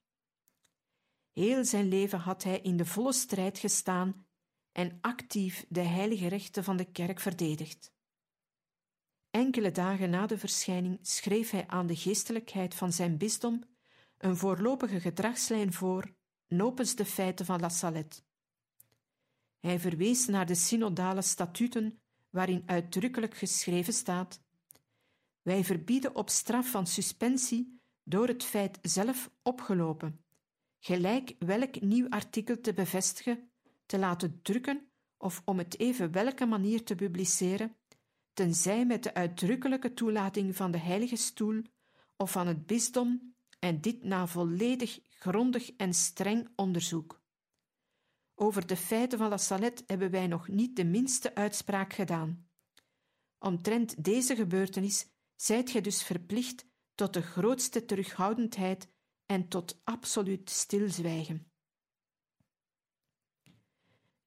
Heel 1.32 1.64
zijn 1.64 1.88
leven 1.88 2.18
had 2.18 2.42
hij 2.42 2.60
in 2.60 2.76
de 2.76 2.86
volle 2.86 3.12
strijd 3.12 3.58
gestaan 3.58 4.27
en 4.72 4.98
actief 5.00 5.64
de 5.68 5.80
heilige 5.80 6.28
rechten 6.28 6.64
van 6.64 6.76
de 6.76 6.84
kerk 6.84 7.20
verdedigd. 7.20 7.92
Enkele 9.30 9.70
dagen 9.70 10.10
na 10.10 10.26
de 10.26 10.38
verschijning 10.38 10.98
schreef 11.02 11.50
hij 11.50 11.66
aan 11.66 11.86
de 11.86 11.96
geestelijkheid 11.96 12.74
van 12.74 12.92
zijn 12.92 13.16
bisdom 13.16 13.64
een 14.18 14.36
voorlopige 14.36 15.00
gedragslijn 15.00 15.72
voor 15.72 16.14
nopens 16.48 16.94
de 16.94 17.04
feiten 17.04 17.46
van 17.46 17.60
La 17.60 17.68
Salette. 17.68 18.22
Hij 19.58 19.78
verwees 19.78 20.26
naar 20.26 20.46
de 20.46 20.54
synodale 20.54 21.22
statuten 21.22 22.00
waarin 22.30 22.62
uitdrukkelijk 22.66 23.36
geschreven 23.36 23.92
staat: 23.92 24.40
Wij 25.42 25.64
verbieden 25.64 26.14
op 26.14 26.30
straf 26.30 26.70
van 26.70 26.86
suspensie 26.86 27.80
door 28.02 28.28
het 28.28 28.44
feit 28.44 28.78
zelf 28.82 29.30
opgelopen, 29.42 30.24
gelijk 30.78 31.34
welk 31.38 31.80
nieuw 31.80 32.08
artikel 32.08 32.60
te 32.60 32.72
bevestigen, 32.72 33.47
te 33.88 33.98
laten 33.98 34.42
drukken 34.42 34.88
of 35.16 35.42
om 35.44 35.58
het 35.58 35.78
even 35.78 36.12
welke 36.12 36.46
manier 36.46 36.84
te 36.84 36.94
publiceren, 36.94 37.76
tenzij 38.32 38.86
met 38.86 39.02
de 39.02 39.14
uitdrukkelijke 39.14 39.94
toelating 39.94 40.56
van 40.56 40.70
de 40.70 40.78
Heilige 40.78 41.16
Stoel 41.16 41.62
of 42.16 42.30
van 42.30 42.46
het 42.46 42.66
bisdom, 42.66 43.34
en 43.58 43.80
dit 43.80 44.04
na 44.04 44.26
volledig, 44.26 45.00
grondig 45.08 45.70
en 45.76 45.94
streng 45.94 46.48
onderzoek. 46.56 47.20
Over 48.34 48.66
de 48.66 48.76
feiten 48.76 49.18
van 49.18 49.28
La 49.28 49.36
Salette 49.36 49.82
hebben 49.86 50.10
wij 50.10 50.26
nog 50.26 50.48
niet 50.48 50.76
de 50.76 50.84
minste 50.84 51.34
uitspraak 51.34 51.92
gedaan. 51.92 52.48
Omtrent 53.38 54.04
deze 54.04 54.36
gebeurtenis 54.36 55.06
zijt 55.36 55.70
gij 55.70 55.80
dus 55.80 56.02
verplicht 56.02 56.66
tot 56.94 57.14
de 57.14 57.22
grootste 57.22 57.84
terughoudendheid 57.84 58.88
en 59.26 59.48
tot 59.48 59.80
absoluut 59.84 60.50
stilzwijgen. 60.50 61.47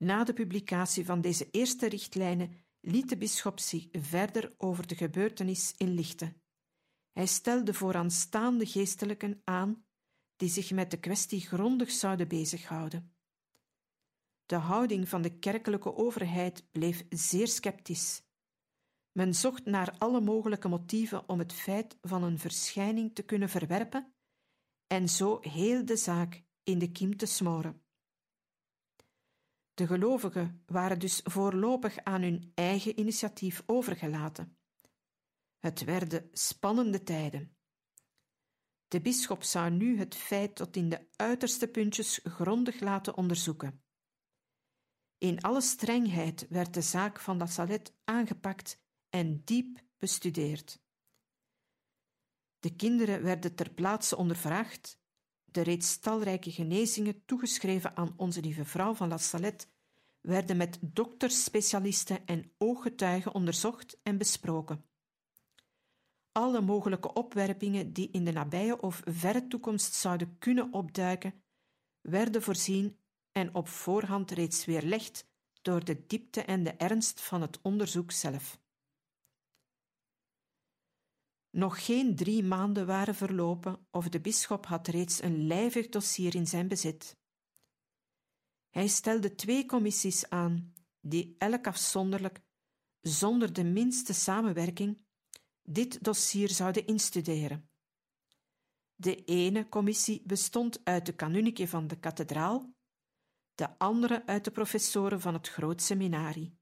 Na 0.03 0.23
de 0.23 0.33
publicatie 0.33 1.05
van 1.05 1.21
deze 1.21 1.49
eerste 1.51 1.89
richtlijnen 1.89 2.51
liet 2.79 3.09
de 3.09 3.17
bisschop 3.17 3.59
zich 3.59 3.87
verder 3.91 4.53
over 4.57 4.87
de 4.87 4.95
gebeurtenis 4.95 5.73
inlichten. 5.77 6.41
Hij 7.11 7.25
stelde 7.25 7.73
vooraanstaande 7.73 8.65
geestelijken 8.65 9.41
aan 9.43 9.85
die 10.35 10.49
zich 10.49 10.71
met 10.71 10.91
de 10.91 10.99
kwestie 10.99 11.41
grondig 11.41 11.91
zouden 11.91 12.27
bezighouden. 12.27 13.15
De 14.45 14.55
houding 14.55 15.09
van 15.09 15.21
de 15.21 15.39
kerkelijke 15.39 15.95
overheid 15.95 16.71
bleef 16.71 17.05
zeer 17.09 17.47
sceptisch. 17.47 18.23
Men 19.11 19.35
zocht 19.35 19.65
naar 19.65 19.95
alle 19.97 20.21
mogelijke 20.21 20.67
motieven 20.67 21.29
om 21.29 21.39
het 21.39 21.53
feit 21.53 21.97
van 22.01 22.23
een 22.23 22.39
verschijning 22.39 23.15
te 23.15 23.23
kunnen 23.23 23.49
verwerpen 23.49 24.13
en 24.87 25.09
zo 25.09 25.39
heel 25.41 25.85
de 25.85 25.95
zaak 25.95 26.43
in 26.63 26.79
de 26.79 26.91
kiem 26.91 27.17
te 27.17 27.25
smoren. 27.25 27.80
De 29.81 29.87
gelovigen 29.87 30.63
waren 30.65 30.99
dus 30.99 31.21
voorlopig 31.23 31.97
aan 32.03 32.21
hun 32.21 32.51
eigen 32.55 32.99
initiatief 32.99 33.63
overgelaten. 33.65 34.57
Het 35.59 35.83
werden 35.83 36.29
spannende 36.31 37.03
tijden. 37.03 37.55
De 38.87 39.01
bisschop 39.01 39.43
zou 39.43 39.71
nu 39.71 39.97
het 39.97 40.15
feit 40.15 40.55
tot 40.55 40.75
in 40.75 40.89
de 40.89 41.07
uiterste 41.15 41.67
puntjes 41.67 42.19
grondig 42.23 42.79
laten 42.79 43.15
onderzoeken. 43.17 43.83
In 45.17 45.41
alle 45.41 45.61
strengheid 45.61 46.47
werd 46.49 46.73
de 46.73 46.81
zaak 46.81 47.19
van 47.19 47.37
La 47.37 47.45
Salette 47.45 47.91
aangepakt 48.03 48.81
en 49.09 49.41
diep 49.43 49.83
bestudeerd. 49.97 50.81
De 52.59 52.75
kinderen 52.75 53.23
werden 53.23 53.55
ter 53.55 53.73
plaatse 53.73 54.17
ondervraagd, 54.17 54.99
de 55.43 55.61
reeds 55.61 55.99
talrijke 55.99 56.51
genezingen 56.51 57.25
toegeschreven 57.25 57.95
aan 57.95 58.13
onze 58.17 58.41
lieve 58.41 58.65
vrouw 58.65 58.93
van 58.93 59.07
La 59.07 59.17
Salette 59.17 59.69
werden 60.21 60.57
met 60.57 60.77
doktersspecialisten 60.81 62.25
en 62.25 62.51
ooggetuigen 62.57 63.33
onderzocht 63.33 63.99
en 64.03 64.17
besproken. 64.17 64.85
Alle 66.31 66.61
mogelijke 66.61 67.13
opwerpingen 67.13 67.93
die 67.93 68.11
in 68.11 68.25
de 68.25 68.31
nabije 68.31 68.81
of 68.81 69.01
verre 69.05 69.47
toekomst 69.47 69.93
zouden 69.93 70.37
kunnen 70.37 70.73
opduiken, 70.73 71.43
werden 72.01 72.41
voorzien 72.41 72.97
en 73.31 73.55
op 73.55 73.67
voorhand 73.67 74.31
reeds 74.31 74.65
weerlegd 74.65 75.29
door 75.61 75.85
de 75.85 76.05
diepte 76.05 76.41
en 76.41 76.63
de 76.63 76.71
ernst 76.71 77.21
van 77.21 77.41
het 77.41 77.59
onderzoek 77.61 78.11
zelf. 78.11 78.59
Nog 81.49 81.85
geen 81.85 82.15
drie 82.15 82.43
maanden 82.43 82.85
waren 82.85 83.15
verlopen 83.15 83.87
of 83.91 84.09
de 84.09 84.19
bisschop 84.19 84.65
had 84.65 84.87
reeds 84.87 85.21
een 85.21 85.47
lijvig 85.47 85.89
dossier 85.89 86.35
in 86.35 86.47
zijn 86.47 86.67
bezit. 86.67 87.20
Hij 88.71 88.87
stelde 88.87 89.35
twee 89.35 89.65
commissies 89.65 90.29
aan, 90.29 90.73
die 90.99 91.35
elk 91.37 91.67
afzonderlijk, 91.67 92.41
zonder 93.01 93.53
de 93.53 93.63
minste 93.63 94.13
samenwerking, 94.13 95.05
dit 95.63 96.03
dossier 96.03 96.49
zouden 96.49 96.85
instuderen. 96.85 97.69
De 98.95 99.23
ene 99.23 99.69
commissie 99.69 100.21
bestond 100.25 100.79
uit 100.83 101.05
de 101.05 101.13
kanunike 101.13 101.67
van 101.67 101.87
de 101.87 101.99
kathedraal, 101.99 102.73
de 103.55 103.77
andere 103.77 104.25
uit 104.25 104.43
de 104.43 104.51
professoren 104.51 105.21
van 105.21 105.33
het 105.33 105.47
groot 105.47 105.81
seminarie. 105.81 106.59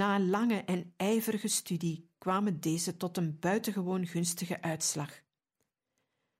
Na 0.00 0.20
lange 0.20 0.64
en 0.64 0.94
ijverige 0.96 1.48
studie 1.48 2.10
kwamen 2.18 2.60
deze 2.60 2.96
tot 2.96 3.16
een 3.16 3.38
buitengewoon 3.38 4.06
gunstige 4.06 4.62
uitslag. 4.62 5.22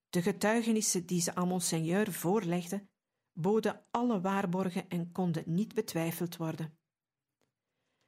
De 0.08 0.22
getuigenissen 0.22 1.06
die 1.06 1.20
ze 1.20 1.34
aan 1.34 1.48
monseigneur 1.48 2.12
voorlegden, 2.12 2.90
boden 3.32 3.86
alle 3.90 4.20
waarborgen 4.20 4.88
en 4.88 5.12
konden 5.12 5.42
niet 5.46 5.74
betwijfeld 5.74 6.36
worden. 6.36 6.78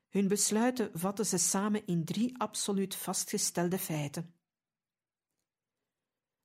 Hun 0.09 0.29
besluiten 0.29 0.91
vatten 0.99 1.27
ze 1.27 1.39
samen 1.39 1.87
in 1.87 2.05
drie 2.05 2.39
absoluut 2.39 2.97
vastgestelde 2.97 3.79
feiten. 3.79 4.35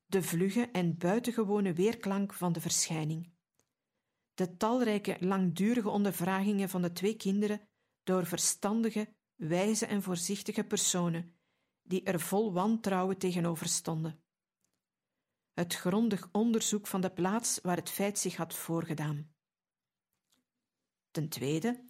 De 0.06 0.24
vlugge 0.24 0.70
en 0.72 0.98
buitengewone 0.98 1.74
weerklank 1.74 2.34
van 2.34 2.54
de 2.54 2.62
verschijning. 2.62 3.34
De 4.34 4.58
talrijke 4.58 5.18
langdurige 5.20 5.90
ondervragingen 5.90 6.70
van 6.70 6.82
de 6.82 6.92
twee 6.92 7.16
kinderen 7.16 7.68
door 8.08 8.26
verstandige, 8.26 9.14
wijze 9.36 9.86
en 9.86 10.02
voorzichtige 10.02 10.64
personen, 10.64 11.36
die 11.82 12.04
er 12.04 12.20
vol 12.20 12.54
wantrouwen 12.54 13.18
tegenover 13.18 13.68
stonden. 13.68 14.24
Het 15.54 15.76
grondig 15.76 16.30
onderzoek 16.32 16.88
van 16.88 17.02
de 17.02 17.12
plaats 17.12 17.60
waar 17.62 17.76
het 17.76 17.90
feit 17.90 18.20
zich 18.20 18.36
had 18.36 18.54
voorgedaan. 18.54 19.32
Ten 21.12 21.30
tweede, 21.30 21.86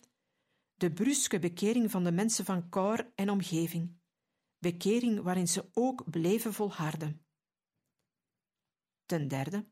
de 0.74 0.94
bruske 0.94 1.40
bekering 1.40 1.92
van 1.92 2.04
de 2.04 2.12
mensen 2.12 2.46
van 2.46 2.70
Cor 2.70 3.12
en 3.16 3.30
omgeving, 3.30 4.00
bekering 4.58 5.22
waarin 5.22 5.48
ze 5.48 5.70
ook 5.74 6.10
bleven 6.10 6.54
volharden. 6.54 7.26
Ten 9.06 9.28
derde, 9.28 9.68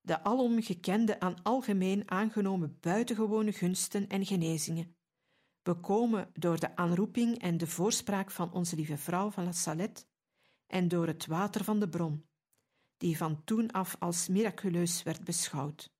de 0.00 0.22
alom 0.22 0.62
gekende 0.62 1.20
aan 1.20 1.42
algemeen 1.42 2.10
aangenomen 2.10 2.78
buitengewone 2.80 3.52
gunsten 3.52 4.08
en 4.08 4.26
genezingen, 4.26 4.96
bekomen 5.64 6.30
door 6.32 6.58
de 6.58 6.76
aanroeping 6.76 7.38
en 7.38 7.58
de 7.58 7.66
voorspraak 7.66 8.30
van 8.30 8.52
onze 8.52 8.76
lieve 8.76 8.96
vrouw 8.96 9.30
van 9.30 9.44
La 9.44 9.52
Salette 9.52 10.04
en 10.66 10.88
door 10.88 11.06
het 11.06 11.26
water 11.26 11.64
van 11.64 11.80
de 11.80 11.88
bron, 11.88 12.28
die 12.96 13.16
van 13.16 13.44
toen 13.44 13.70
af 13.70 13.96
als 13.98 14.28
miraculeus 14.28 15.02
werd 15.02 15.24
beschouwd. 15.24 15.92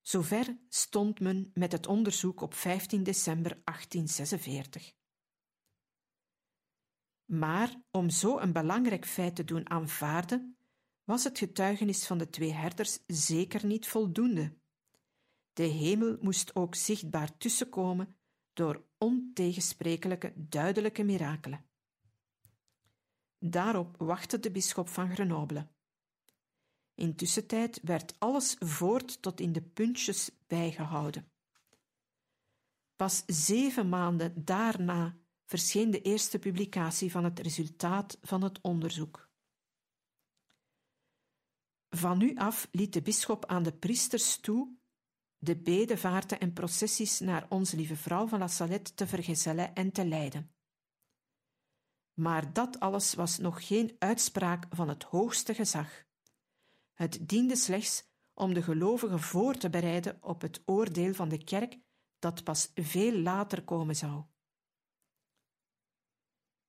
Zover 0.00 0.58
stond 0.68 1.20
men 1.20 1.50
met 1.54 1.72
het 1.72 1.86
onderzoek 1.86 2.40
op 2.40 2.54
15 2.54 3.02
december 3.02 3.50
1846. 3.64 4.94
Maar 7.24 7.82
om 7.90 8.10
zo 8.10 8.38
een 8.38 8.52
belangrijk 8.52 9.06
feit 9.06 9.36
te 9.36 9.44
doen 9.44 9.70
aanvaarden, 9.70 10.56
was 11.04 11.24
het 11.24 11.38
getuigenis 11.38 12.06
van 12.06 12.18
de 12.18 12.30
twee 12.30 12.52
herders 12.52 12.98
zeker 13.06 13.66
niet 13.66 13.88
voldoende. 13.88 14.62
De 15.54 15.62
hemel 15.62 16.16
moest 16.20 16.54
ook 16.54 16.74
zichtbaar 16.74 17.36
tussenkomen 17.36 18.16
door 18.52 18.84
ontegensprekelijke, 18.98 20.32
duidelijke 20.36 21.02
mirakelen. 21.02 21.64
Daarop 23.38 23.96
wachtte 23.96 24.40
de 24.40 24.50
bisschop 24.50 24.88
van 24.88 25.10
Grenoble. 25.10 25.68
Intussen 26.94 27.46
werd 27.82 28.14
alles 28.18 28.56
voort 28.58 29.22
tot 29.22 29.40
in 29.40 29.52
de 29.52 29.62
puntjes 29.62 30.30
bijgehouden. 30.46 31.32
Pas 32.96 33.22
zeven 33.26 33.88
maanden 33.88 34.44
daarna 34.44 35.18
verscheen 35.44 35.90
de 35.90 36.02
eerste 36.02 36.38
publicatie 36.38 37.10
van 37.10 37.24
het 37.24 37.38
resultaat 37.38 38.18
van 38.20 38.42
het 38.42 38.60
onderzoek. 38.60 39.30
Van 41.88 42.18
nu 42.18 42.36
af 42.36 42.68
liet 42.70 42.92
de 42.92 43.02
bisschop 43.02 43.46
aan 43.46 43.62
de 43.62 43.72
priesters 43.72 44.36
toe 44.36 44.76
de 45.44 45.56
bedevaarten 45.56 46.40
en 46.40 46.52
processies 46.52 47.20
naar 47.20 47.46
Onze 47.48 47.76
Lieve 47.76 47.96
Vrouw 47.96 48.26
van 48.26 48.38
La 48.38 48.48
Salette 48.48 48.94
te 48.94 49.06
vergezellen 49.06 49.74
en 49.74 49.92
te 49.92 50.06
leiden. 50.06 50.54
Maar 52.14 52.52
dat 52.52 52.80
alles 52.80 53.14
was 53.14 53.38
nog 53.38 53.66
geen 53.66 53.96
uitspraak 53.98 54.66
van 54.70 54.88
het 54.88 55.02
hoogste 55.02 55.54
gezag. 55.54 56.04
Het 56.92 57.28
diende 57.28 57.56
slechts 57.56 58.12
om 58.34 58.54
de 58.54 58.62
gelovigen 58.62 59.20
voor 59.20 59.56
te 59.56 59.70
bereiden 59.70 60.22
op 60.22 60.40
het 60.40 60.62
oordeel 60.64 61.14
van 61.14 61.28
de 61.28 61.44
kerk 61.44 61.78
dat 62.18 62.44
pas 62.44 62.70
veel 62.74 63.18
later 63.18 63.64
komen 63.64 63.96
zou. 63.96 64.24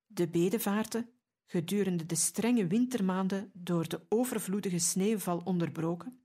De 0.05 0.29
bedevaarten, 0.29 1.09
gedurende 1.45 2.05
de 2.05 2.15
strenge 2.15 2.67
wintermaanden 2.67 3.51
door 3.53 3.87
de 3.87 4.05
overvloedige 4.09 4.79
sneeuwval 4.79 5.41
onderbroken, 5.43 6.24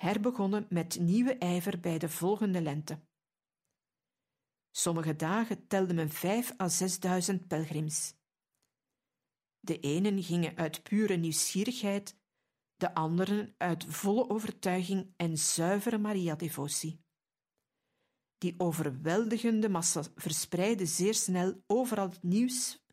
herbegonnen 0.00 0.66
met 0.68 0.98
nieuwe 1.00 1.38
ijver 1.38 1.80
bij 1.80 1.98
de 1.98 2.08
volgende 2.08 2.62
lente. 2.62 3.00
Sommige 4.70 5.16
dagen 5.16 5.66
telde 5.66 5.94
men 5.94 6.10
vijf 6.10 6.60
à 6.60 6.68
zesduizend 6.68 7.46
pelgrims. 7.46 8.14
De 9.58 9.78
enen 9.78 10.22
gingen 10.22 10.56
uit 10.56 10.82
pure 10.82 11.16
nieuwsgierigheid, 11.16 12.16
de 12.76 12.94
anderen 12.94 13.54
uit 13.58 13.84
volle 13.84 14.28
overtuiging 14.28 15.12
en 15.16 15.38
zuivere 15.38 15.98
Maria-devotie. 15.98 17.04
Die 18.38 18.54
overweldigende 18.58 19.68
massa 19.68 20.02
verspreidde 20.14 20.86
zeer 20.86 21.14
snel 21.14 21.62
overal 21.66 22.08
het 22.08 22.22
nieuws 22.22 22.84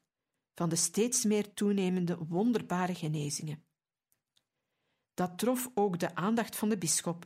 van 0.53 0.69
de 0.69 0.75
steeds 0.75 1.23
meer 1.23 1.53
toenemende 1.53 2.17
wonderbare 2.17 2.95
genezingen. 2.95 3.66
Dat 5.17 5.37
trof 5.37 5.71
ook 5.73 5.99
de 5.99 6.15
aandacht 6.15 6.55
van 6.55 6.69
de 6.69 6.77
bisschop, 6.77 7.25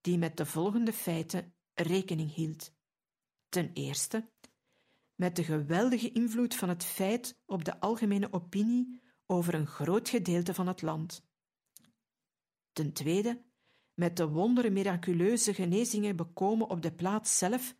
die 0.00 0.18
met 0.18 0.36
de 0.36 0.46
volgende 0.46 0.92
feiten 0.92 1.54
rekening 1.74 2.34
hield. 2.34 2.72
Ten 3.48 3.70
eerste, 3.72 4.30
met 5.14 5.36
de 5.36 5.44
geweldige 5.44 6.12
invloed 6.12 6.54
van 6.54 6.68
het 6.68 6.84
feit 6.84 7.40
op 7.46 7.64
de 7.64 7.80
algemene 7.80 8.32
opinie 8.32 9.00
over 9.26 9.54
een 9.54 9.66
groot 9.66 10.08
gedeelte 10.08 10.54
van 10.54 10.66
het 10.66 10.82
land. 10.82 11.26
Ten 12.72 12.92
tweede, 12.92 13.44
met 13.94 14.16
de 14.16 14.28
wondere 14.28 14.70
miraculeuze 14.70 15.54
genezingen 15.54 16.16
bekomen 16.16 16.68
op 16.68 16.82
de 16.82 16.92
plaats 16.92 17.38
zelf 17.38 17.76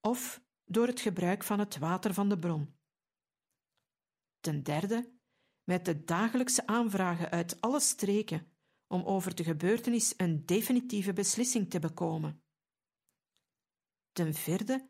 of 0.00 0.42
door 0.64 0.86
het 0.86 1.00
gebruik 1.00 1.42
van 1.42 1.58
het 1.58 1.78
water 1.78 2.14
van 2.14 2.28
de 2.28 2.38
bron. 2.38 2.74
Ten 4.40 4.62
derde, 4.62 5.12
met 5.64 5.84
de 5.84 6.04
dagelijkse 6.04 6.66
aanvragen 6.66 7.30
uit 7.30 7.60
alle 7.60 7.80
streken 7.80 8.52
om 8.94 9.02
over 9.04 9.34
de 9.34 9.44
gebeurtenis 9.44 10.14
een 10.16 10.46
definitieve 10.46 11.12
beslissing 11.12 11.70
te 11.70 11.78
bekomen. 11.78 12.42
Ten 14.12 14.34
vierde, 14.34 14.88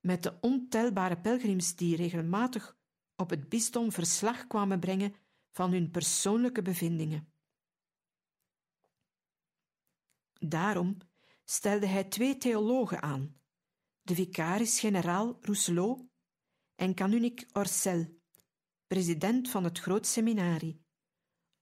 met 0.00 0.22
de 0.22 0.40
ontelbare 0.40 1.20
pelgrims 1.20 1.76
die 1.76 1.96
regelmatig 1.96 2.76
op 3.16 3.30
het 3.30 3.48
bisdom 3.48 3.92
verslag 3.92 4.46
kwamen 4.46 4.80
brengen 4.80 5.14
van 5.50 5.72
hun 5.72 5.90
persoonlijke 5.90 6.62
bevindingen. 6.62 7.32
Daarom 10.38 10.96
stelde 11.44 11.86
hij 11.86 12.04
twee 12.04 12.36
theologen 12.36 13.02
aan, 13.02 13.40
de 14.02 14.14
vicaris-generaal 14.14 15.38
Rousselot 15.40 16.04
en 16.74 16.94
kanuniek 16.94 17.46
Orcel, 17.52 18.20
president 18.86 19.50
van 19.50 19.64
het 19.64 19.78
Groot 19.78 20.06
Seminarie, 20.06 20.85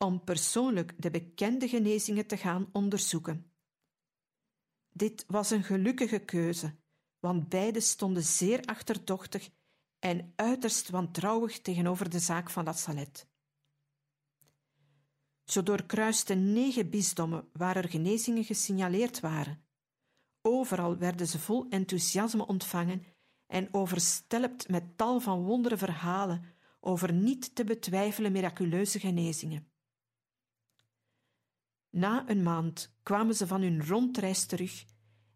om 0.05 0.25
persoonlijk 0.25 1.03
de 1.03 1.11
bekende 1.11 1.69
genezingen 1.69 2.27
te 2.27 2.37
gaan 2.37 2.69
onderzoeken. 2.73 3.53
Dit 4.91 5.25
was 5.27 5.51
een 5.51 5.63
gelukkige 5.63 6.19
keuze, 6.19 6.75
want 7.19 7.49
beide 7.49 7.81
stonden 7.81 8.23
zeer 8.23 8.65
achterdochtig 8.65 9.51
en 9.99 10.33
uiterst 10.37 10.91
wantrouwig 10.91 11.61
tegenover 11.61 12.11
de 12.11 12.19
zaak 12.19 12.51
van 12.51 12.65
La 12.65 12.73
Salette. 12.73 13.27
Zo 15.45 15.63
doorkruisten 15.63 16.53
negen 16.53 16.91
bisdommen 16.91 17.49
waar 17.53 17.77
er 17.77 17.89
genezingen 17.89 18.45
gesignaleerd 18.45 19.21
waren. 19.21 19.65
Overal 20.41 20.97
werden 20.97 21.27
ze 21.27 21.39
vol 21.39 21.67
enthousiasme 21.69 22.47
ontvangen 22.47 23.05
en 23.47 23.69
overstelpt 23.75 24.69
met 24.69 24.97
tal 24.97 25.21
van 25.21 25.43
wondere 25.43 25.77
verhalen 25.77 26.45
over 26.81 27.13
niet 27.13 27.55
te 27.55 27.65
betwijfelen 27.65 28.33
miraculeuze 28.33 29.01
genezingen. 29.01 29.73
Na 31.95 32.29
een 32.29 32.43
maand 32.43 32.95
kwamen 33.03 33.35
ze 33.35 33.47
van 33.47 33.63
hun 33.63 33.87
rondreis 33.87 34.47
terug 34.47 34.85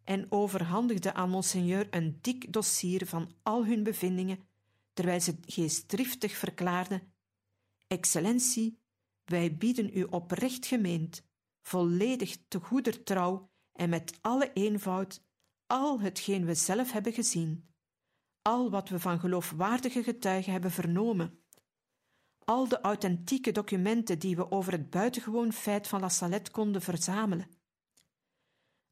en 0.05 0.27
overhandigden 0.33 1.15
aan 1.15 1.31
monseigneur 1.31 1.87
een 1.91 2.19
dik 2.21 2.53
dossier 2.53 3.07
van 3.07 3.33
al 3.43 3.67
hun 3.67 3.83
bevindingen, 3.83 4.49
terwijl 4.93 5.21
ze 5.21 5.37
geestdriftig 5.47 6.37
verklaarden: 6.37 7.13
Excellentie, 7.87 8.79
wij 9.25 9.57
bieden 9.57 9.91
u 9.99 10.03
oprecht 10.03 10.67
gemeend, 10.67 11.23
volledig 11.63 12.37
te 12.49 12.61
goeder 12.61 13.03
trouw 13.03 13.51
en 13.73 13.89
met 13.89 14.19
alle 14.21 14.53
eenvoud 14.53 15.25
al 15.67 16.01
hetgeen 16.01 16.45
we 16.45 16.55
zelf 16.55 16.93
hebben 16.93 17.13
gezien, 17.13 17.69
al 18.43 18.71
wat 18.71 18.89
we 18.89 18.99
van 18.99 19.21
geloofwaardige 19.21 20.03
getuigen 20.03 20.53
hebben 20.53 20.71
vernomen, 20.71 21.39
al 22.49 22.69
de 22.69 22.81
authentieke 22.81 23.53
documenten 23.53 24.19
die 24.19 24.37
we 24.37 24.51
over 24.51 24.73
het 24.73 24.91
buitengewoon 24.91 25.53
feit 25.53 25.89
van 25.89 26.01
La 26.01 26.09
Salette 26.09 26.51
konden 26.51 26.83
verzamelen. 26.83 27.49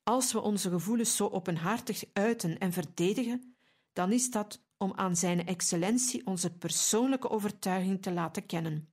Als 0.02 0.32
we 0.32 0.40
onze 0.40 0.70
gevoelens 0.70 1.16
zo 1.16 1.28
openhartig 1.28 2.04
uiten 2.12 2.58
en 2.58 2.72
verdedigen, 2.72 3.56
dan 3.92 4.12
is 4.12 4.30
dat 4.30 4.64
om 4.76 4.92
aan 4.94 5.16
Zijn 5.16 5.46
Excellentie 5.46 6.26
onze 6.26 6.56
persoonlijke 6.56 7.30
overtuiging 7.30 8.02
te 8.02 8.12
laten 8.12 8.46
kennen. 8.46 8.92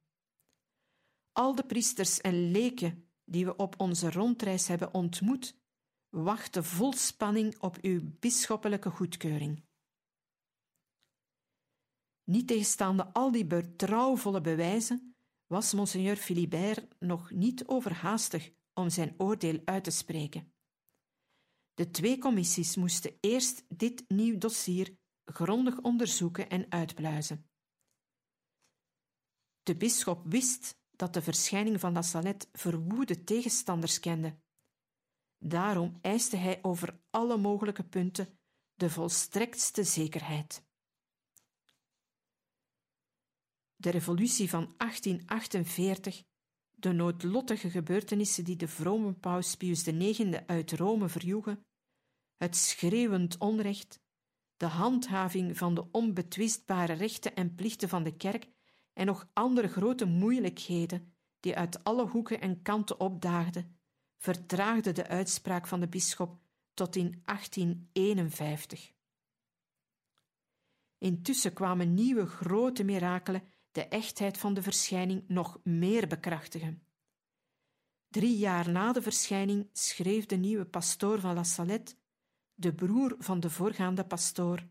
Al 1.32 1.56
de 1.56 1.66
priesters 1.66 2.22
en 2.22 2.52
leken 2.52 3.10
die 3.26 3.46
we 3.46 3.56
op 3.56 3.80
onze 3.80 4.12
rondreis 4.12 4.68
hebben 4.68 4.94
ontmoet, 4.94 5.56
wachten 6.10 6.64
vol 6.64 6.94
spanning 6.94 7.60
op 7.60 7.78
uw 7.82 8.02
bisschoppelijke 8.20 8.90
goedkeuring. 8.90 9.64
Niet 12.24 12.48
tegenstaande 12.48 13.14
al 13.14 13.32
die 13.32 13.46
betrouwvolle 13.46 14.42
bewijzen, 14.42 15.16
was 15.48 15.74
monseigneur 15.74 16.16
Philibert 16.16 17.00
nog 17.00 17.32
niet 17.32 17.68
overhaastig 17.68 18.52
om 18.74 18.90
zijn 18.90 19.14
oordeel 19.18 19.62
uit 19.66 19.84
te 19.84 19.92
spreken. 19.92 20.54
De 21.74 21.90
twee 21.90 22.18
commissies 22.18 22.76
moesten 22.76 23.18
eerst 23.20 23.66
dit 23.68 24.04
nieuw 24.08 24.38
dossier 24.38 24.98
grondig 25.26 25.82
onderzoeken 25.82 26.50
en 26.50 26.72
uitpluizen. 26.72 27.50
De 29.64 29.76
bisschop 29.76 30.26
wist 30.26 30.82
dat 30.92 31.14
de 31.14 31.22
verschijning 31.22 31.80
van 31.80 31.94
La 31.94 32.36
verwoede 32.52 33.24
tegenstanders 33.24 34.00
kende. 34.00 34.38
Daarom 35.38 35.98
eiste 36.02 36.36
hij 36.38 36.60
over 36.62 37.02
alle 37.10 37.38
mogelijke 37.38 37.84
punten 37.84 38.40
de 38.76 38.90
volstrektste 38.90 39.84
zekerheid. 39.84 40.66
De 43.84 43.90
revolutie 43.90 44.50
van 44.50 44.74
1848, 44.78 46.24
de 46.72 46.92
noodlottige 46.92 47.70
gebeurtenissen 47.70 48.44
die 48.44 48.56
de 48.56 48.68
vrome 48.68 49.14
paus 49.14 49.56
Pius 49.56 49.88
IX 49.88 50.46
uit 50.46 50.72
Rome 50.72 51.10
verjoegen, 51.10 51.66
het 52.38 52.56
schreeuwend 52.56 53.38
onrecht, 53.38 54.00
de 54.58 54.66
handhaving 54.66 55.58
van 55.58 55.76
de 55.76 55.92
onbetwistbare 55.92 56.94
rechten 56.94 57.36
en 57.36 57.56
plichten 57.56 57.90
van 57.90 58.04
de 58.04 58.16
kerk 58.16 58.48
en 58.94 59.06
nog 59.06 59.30
andere 59.34 59.68
grote 59.68 60.06
moeilijkheden 60.06 61.14
die 61.40 61.56
uit 61.56 61.84
alle 61.84 62.08
hoeken 62.08 62.42
en 62.42 62.62
kanten 62.62 63.00
opdaagden, 63.00 63.80
vertraagde 64.18 64.92
de 64.92 65.08
uitspraak 65.08 65.68
van 65.68 65.80
de 65.80 65.88
bisschop 65.88 66.40
tot 66.74 66.96
in 66.96 67.22
1851. 67.26 68.92
Intussen 70.98 71.54
kwamen 71.54 71.94
nieuwe 71.94 72.26
grote 72.26 72.84
mirakelen 72.84 73.53
de 73.74 73.88
echtheid 73.88 74.38
van 74.38 74.54
de 74.54 74.62
verschijning 74.62 75.24
nog 75.28 75.60
meer 75.64 76.08
bekrachtigen. 76.08 76.88
Drie 78.08 78.38
jaar 78.38 78.70
na 78.70 78.92
de 78.92 79.02
verschijning 79.02 79.70
schreef 79.72 80.26
de 80.26 80.36
nieuwe 80.36 80.66
pastoor 80.66 81.20
van 81.20 81.36
La 81.36 81.44
Salette, 81.44 81.96
de 82.54 82.74
broer 82.74 83.16
van 83.20 83.40
de 83.40 83.50
voorgaande 83.50 84.06
pastoor. 84.06 84.68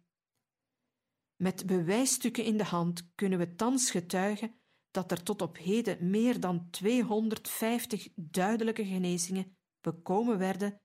Met 1.36 1.66
bewijsstukken 1.66 2.44
in 2.44 2.56
de 2.56 2.64
hand 2.64 3.12
kunnen 3.14 3.38
we 3.38 3.54
thans 3.54 3.90
getuigen 3.90 4.60
dat 4.90 5.10
er 5.10 5.22
tot 5.22 5.42
op 5.42 5.56
heden 5.56 6.10
meer 6.10 6.40
dan 6.40 6.70
250 6.70 8.08
duidelijke 8.14 8.84
genezingen 8.84 9.56
bekomen 9.80 10.38
werden 10.38 10.80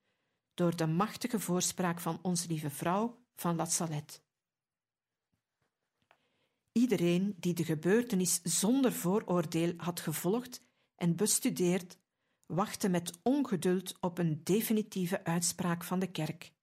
door 0.54 0.76
de 0.76 0.88
machtige 0.88 1.40
voorspraak 1.40 2.00
van 2.00 2.20
onze 2.22 2.48
lieve 2.48 2.70
vrouw 2.70 3.26
van 3.36 3.56
La 3.56 3.66
Salette. 3.66 4.20
Iedereen 6.78 7.36
die 7.40 7.54
de 7.54 7.64
gebeurtenis 7.64 8.40
zonder 8.44 8.94
vooroordeel 8.94 9.74
had 9.78 10.00
gevolgd 10.00 10.62
en 10.96 11.16
bestudeerd, 11.16 11.98
wachtte 12.46 12.90
met 12.90 13.20
ongeduld 13.24 13.98
op 14.00 14.18
een 14.18 14.44
definitieve 14.44 15.24
uitspraak 15.24 15.84
van 15.84 16.00
de 16.00 16.12
kerk. 16.12 16.54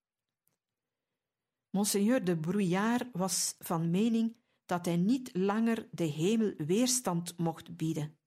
Monseigneur 1.71 2.25
de 2.25 2.39
Brouillard 2.39 3.09
was 3.13 3.55
van 3.59 3.91
mening 3.91 4.37
dat 4.65 4.85
hij 4.85 4.97
niet 4.97 5.37
langer 5.37 5.89
de 5.91 6.05
hemel 6.05 6.55
weerstand 6.57 7.37
mocht 7.37 7.77
bieden, 7.77 8.19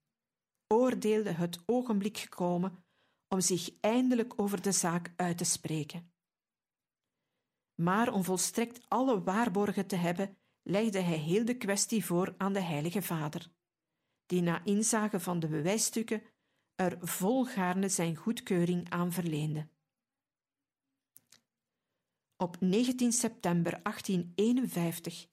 oordeelde 0.67 1.31
het 1.31 1.59
ogenblik 1.65 2.17
gekomen 2.17 2.83
om 3.27 3.41
zich 3.41 3.69
eindelijk 3.79 4.41
over 4.41 4.61
de 4.61 4.71
zaak 4.71 5.13
uit 5.15 5.37
te 5.37 5.43
spreken. 5.43 6.11
Maar 7.75 8.13
om 8.13 8.23
volstrekt 8.23 8.89
alle 8.89 9.23
waarborgen 9.23 9.87
te 9.87 9.95
hebben, 9.95 10.37
legde 10.69 10.99
hij 10.99 11.17
heel 11.17 11.45
de 11.45 11.57
kwestie 11.57 12.05
voor 12.05 12.35
aan 12.37 12.53
de 12.53 12.61
Heilige 12.61 13.01
Vader, 13.01 13.51
die 14.25 14.41
na 14.41 14.63
inzage 14.63 15.19
van 15.19 15.39
de 15.39 15.47
bewijsstukken 15.47 16.21
er 16.75 16.97
volgaarne 17.01 17.89
zijn 17.89 18.15
goedkeuring 18.15 18.89
aan 18.89 19.11
verleende. 19.11 19.67
Op 22.35 22.59
19 22.59 23.11
september 23.11 23.81
1851, 23.83 25.27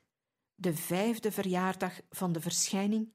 de 0.54 0.74
vijfde 0.74 1.32
verjaardag 1.32 2.00
van 2.10 2.32
de 2.32 2.40
verschijning, 2.40 3.14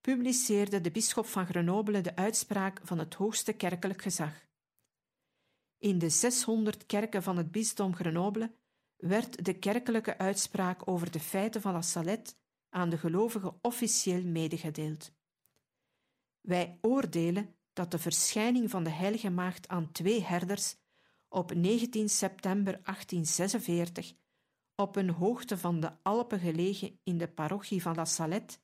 publiceerde 0.00 0.80
de 0.80 0.90
bisschop 0.90 1.26
van 1.26 1.46
Grenoble 1.46 2.00
de 2.00 2.16
uitspraak 2.16 2.80
van 2.82 2.98
het 2.98 3.14
hoogste 3.14 3.52
kerkelijk 3.52 4.02
gezag. 4.02 4.46
In 5.78 5.98
de 5.98 6.08
600 6.08 6.86
kerken 6.86 7.22
van 7.22 7.36
het 7.36 7.50
bisdom 7.50 7.94
Grenoble 7.94 8.60
werd 9.02 9.44
de 9.44 9.58
kerkelijke 9.58 10.18
uitspraak 10.18 10.88
over 10.88 11.10
de 11.10 11.20
feiten 11.20 11.60
van 11.60 11.72
La 11.72 11.82
Salette 11.82 12.34
aan 12.68 12.90
de 12.90 12.98
gelovigen 12.98 13.58
officieel 13.62 14.24
medegedeeld. 14.24 15.12
Wij 16.40 16.78
oordelen 16.80 17.56
dat 17.72 17.90
de 17.90 17.98
verschijning 17.98 18.70
van 18.70 18.84
de 18.84 18.90
Heilige 18.90 19.30
Maagd 19.30 19.68
aan 19.68 19.92
twee 19.92 20.22
herders 20.22 20.76
op 21.28 21.54
19 21.54 22.08
september 22.08 22.72
1846 22.72 24.12
op 24.74 24.96
een 24.96 25.10
hoogte 25.10 25.58
van 25.58 25.80
de 25.80 25.92
Alpen 26.02 26.38
gelegen 26.38 27.00
in 27.02 27.18
de 27.18 27.28
parochie 27.28 27.82
van 27.82 27.94
La 27.94 28.04
Salette 28.04 28.58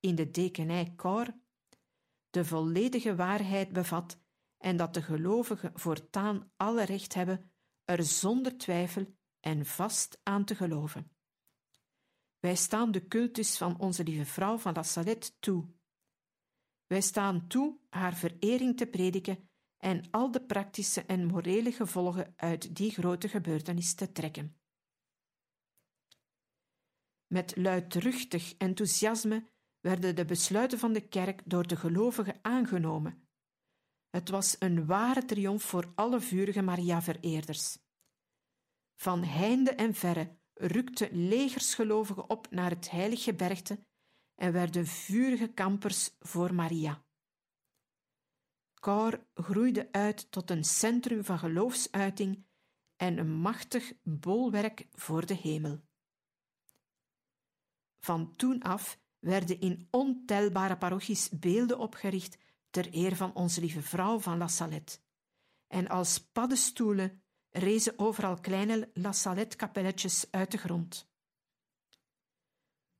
in 0.00 0.14
de 0.14 0.30
dekenij 0.30 0.92
Cor 0.96 1.34
de 2.30 2.44
volledige 2.44 3.14
waarheid 3.14 3.72
bevat 3.72 4.18
en 4.58 4.76
dat 4.76 4.94
de 4.94 5.02
gelovigen 5.02 5.72
voortaan 5.74 6.52
alle 6.56 6.84
recht 6.84 7.14
hebben 7.14 7.52
er 7.84 8.02
zonder 8.04 8.58
twijfel 8.58 9.06
en 9.42 9.66
vast 9.66 10.18
aan 10.22 10.44
te 10.44 10.54
geloven. 10.54 11.10
Wij 12.38 12.56
staan 12.56 12.90
de 12.90 13.08
cultus 13.08 13.56
van 13.56 13.78
onze 13.78 14.04
lieve 14.04 14.24
vrouw 14.24 14.58
van 14.58 14.74
La 14.74 14.82
Salette 14.82 15.38
toe. 15.38 15.66
Wij 16.86 17.00
staan 17.00 17.46
toe 17.46 17.78
haar 17.90 18.14
verering 18.14 18.76
te 18.76 18.86
prediken 18.86 19.48
en 19.76 20.10
al 20.10 20.30
de 20.30 20.40
praktische 20.40 21.04
en 21.04 21.26
morele 21.26 21.72
gevolgen 21.72 22.32
uit 22.36 22.76
die 22.76 22.90
grote 22.90 23.28
gebeurtenis 23.28 23.94
te 23.94 24.12
trekken. 24.12 24.56
Met 27.26 27.56
luidruchtig 27.56 28.54
enthousiasme 28.58 29.50
werden 29.80 30.16
de 30.16 30.24
besluiten 30.24 30.78
van 30.78 30.92
de 30.92 31.08
kerk 31.08 31.42
door 31.44 31.66
de 31.66 31.76
gelovigen 31.76 32.38
aangenomen. 32.42 33.28
Het 34.10 34.28
was 34.28 34.56
een 34.58 34.86
ware 34.86 35.24
triomf 35.24 35.62
voor 35.62 35.92
alle 35.94 36.20
vurige 36.20 36.62
Maria-vereerders. 36.62 37.78
Van 39.02 39.24
heinde 39.24 39.70
en 39.70 39.94
verre 39.94 40.36
rukten 40.54 41.28
legersgelovigen 41.28 42.30
op 42.30 42.50
naar 42.50 42.70
het 42.70 42.90
heilige 42.90 43.22
gebergte 43.22 43.86
en 44.34 44.52
werden 44.52 44.86
vurige 44.86 45.52
kampers 45.52 46.10
voor 46.18 46.54
Maria. 46.54 47.04
Cor 48.80 49.26
groeide 49.34 49.92
uit 49.92 50.30
tot 50.30 50.50
een 50.50 50.64
centrum 50.64 51.24
van 51.24 51.38
geloofsuiting 51.38 52.46
en 52.96 53.18
een 53.18 53.32
machtig 53.32 53.92
bolwerk 54.02 54.86
voor 54.92 55.26
de 55.26 55.34
hemel. 55.34 55.80
Van 58.00 58.36
toen 58.36 58.62
af 58.62 59.00
werden 59.18 59.60
in 59.60 59.88
ontelbare 59.90 60.78
parochies 60.78 61.28
beelden 61.28 61.78
opgericht 61.78 62.38
ter 62.70 62.94
eer 62.94 63.16
van 63.16 63.34
onze 63.34 63.60
lieve 63.60 63.82
vrouw 63.82 64.18
van 64.18 64.38
La 64.38 64.48
Salette. 64.48 64.98
En 65.66 65.88
als 65.88 66.20
paddenstoelen 66.20 67.22
rezen 67.52 67.98
overal 67.98 68.40
kleine 68.40 68.90
La 68.94 69.12
Salette-kapelletjes 69.12 70.26
uit 70.30 70.50
de 70.50 70.58
grond. 70.58 71.10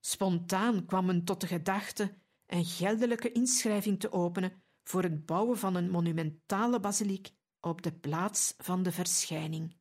Spontaan 0.01 0.87
kwam 0.87 1.07
men 1.07 1.25
tot 1.25 1.41
de 1.41 1.47
gedachte 1.47 2.15
een 2.47 2.65
geldelijke 2.65 3.33
inschrijving 3.33 4.01
te 4.01 4.13
openen 4.13 4.63
voor 4.85 5.03
het 5.03 5.27
bouwen 5.27 5.59
van 5.59 5.75
een 5.75 5.91
monumentale 5.91 6.81
basiliek 6.81 7.31
op 7.61 7.83
de 7.83 7.93
plaats 7.93 8.55
van 8.59 8.83
de 8.83 8.93
verschijning. 8.93 9.77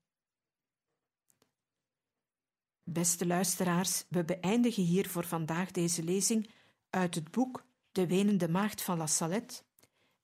Beste 2.83 3.25
luisteraars, 3.25 4.05
we 4.09 4.25
beëindigen 4.25 4.83
hier 4.83 5.09
voor 5.09 5.25
vandaag 5.25 5.71
deze 5.71 6.03
lezing 6.03 6.49
uit 6.89 7.15
het 7.15 7.31
boek 7.31 7.65
De 7.91 8.07
Wenende 8.07 8.49
Maagd 8.49 8.81
van 8.81 8.97
La 8.97 9.07
Salette 9.07 9.63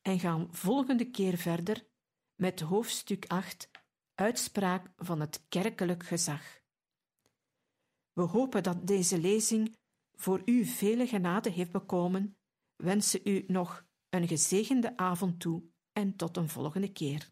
en 0.02 0.20
gaan 0.20 0.48
volgende 0.52 1.12
keer 1.12 1.38
verder 1.38 1.88
met 2.36 2.60
hoofdstuk 2.60 3.26
8, 3.28 3.70
Uitspraak 4.20 4.91
van 4.95 5.20
het 5.20 5.45
kerkelijk 5.49 6.05
gezag. 6.05 6.61
We 8.13 8.22
hopen 8.22 8.63
dat 8.63 8.88
deze 8.88 9.20
lezing 9.20 9.78
voor 10.13 10.41
u 10.45 10.65
vele 10.65 11.07
genade 11.07 11.49
heeft 11.49 11.72
bekomen, 11.72 12.38
wensen 12.76 13.20
u 13.24 13.43
nog 13.47 13.86
een 14.09 14.28
gezegende 14.28 14.97
avond 14.97 15.39
toe 15.39 15.63
en 15.91 16.15
tot 16.15 16.38
een 16.38 16.49
volgende 16.49 16.91
keer. 16.91 17.32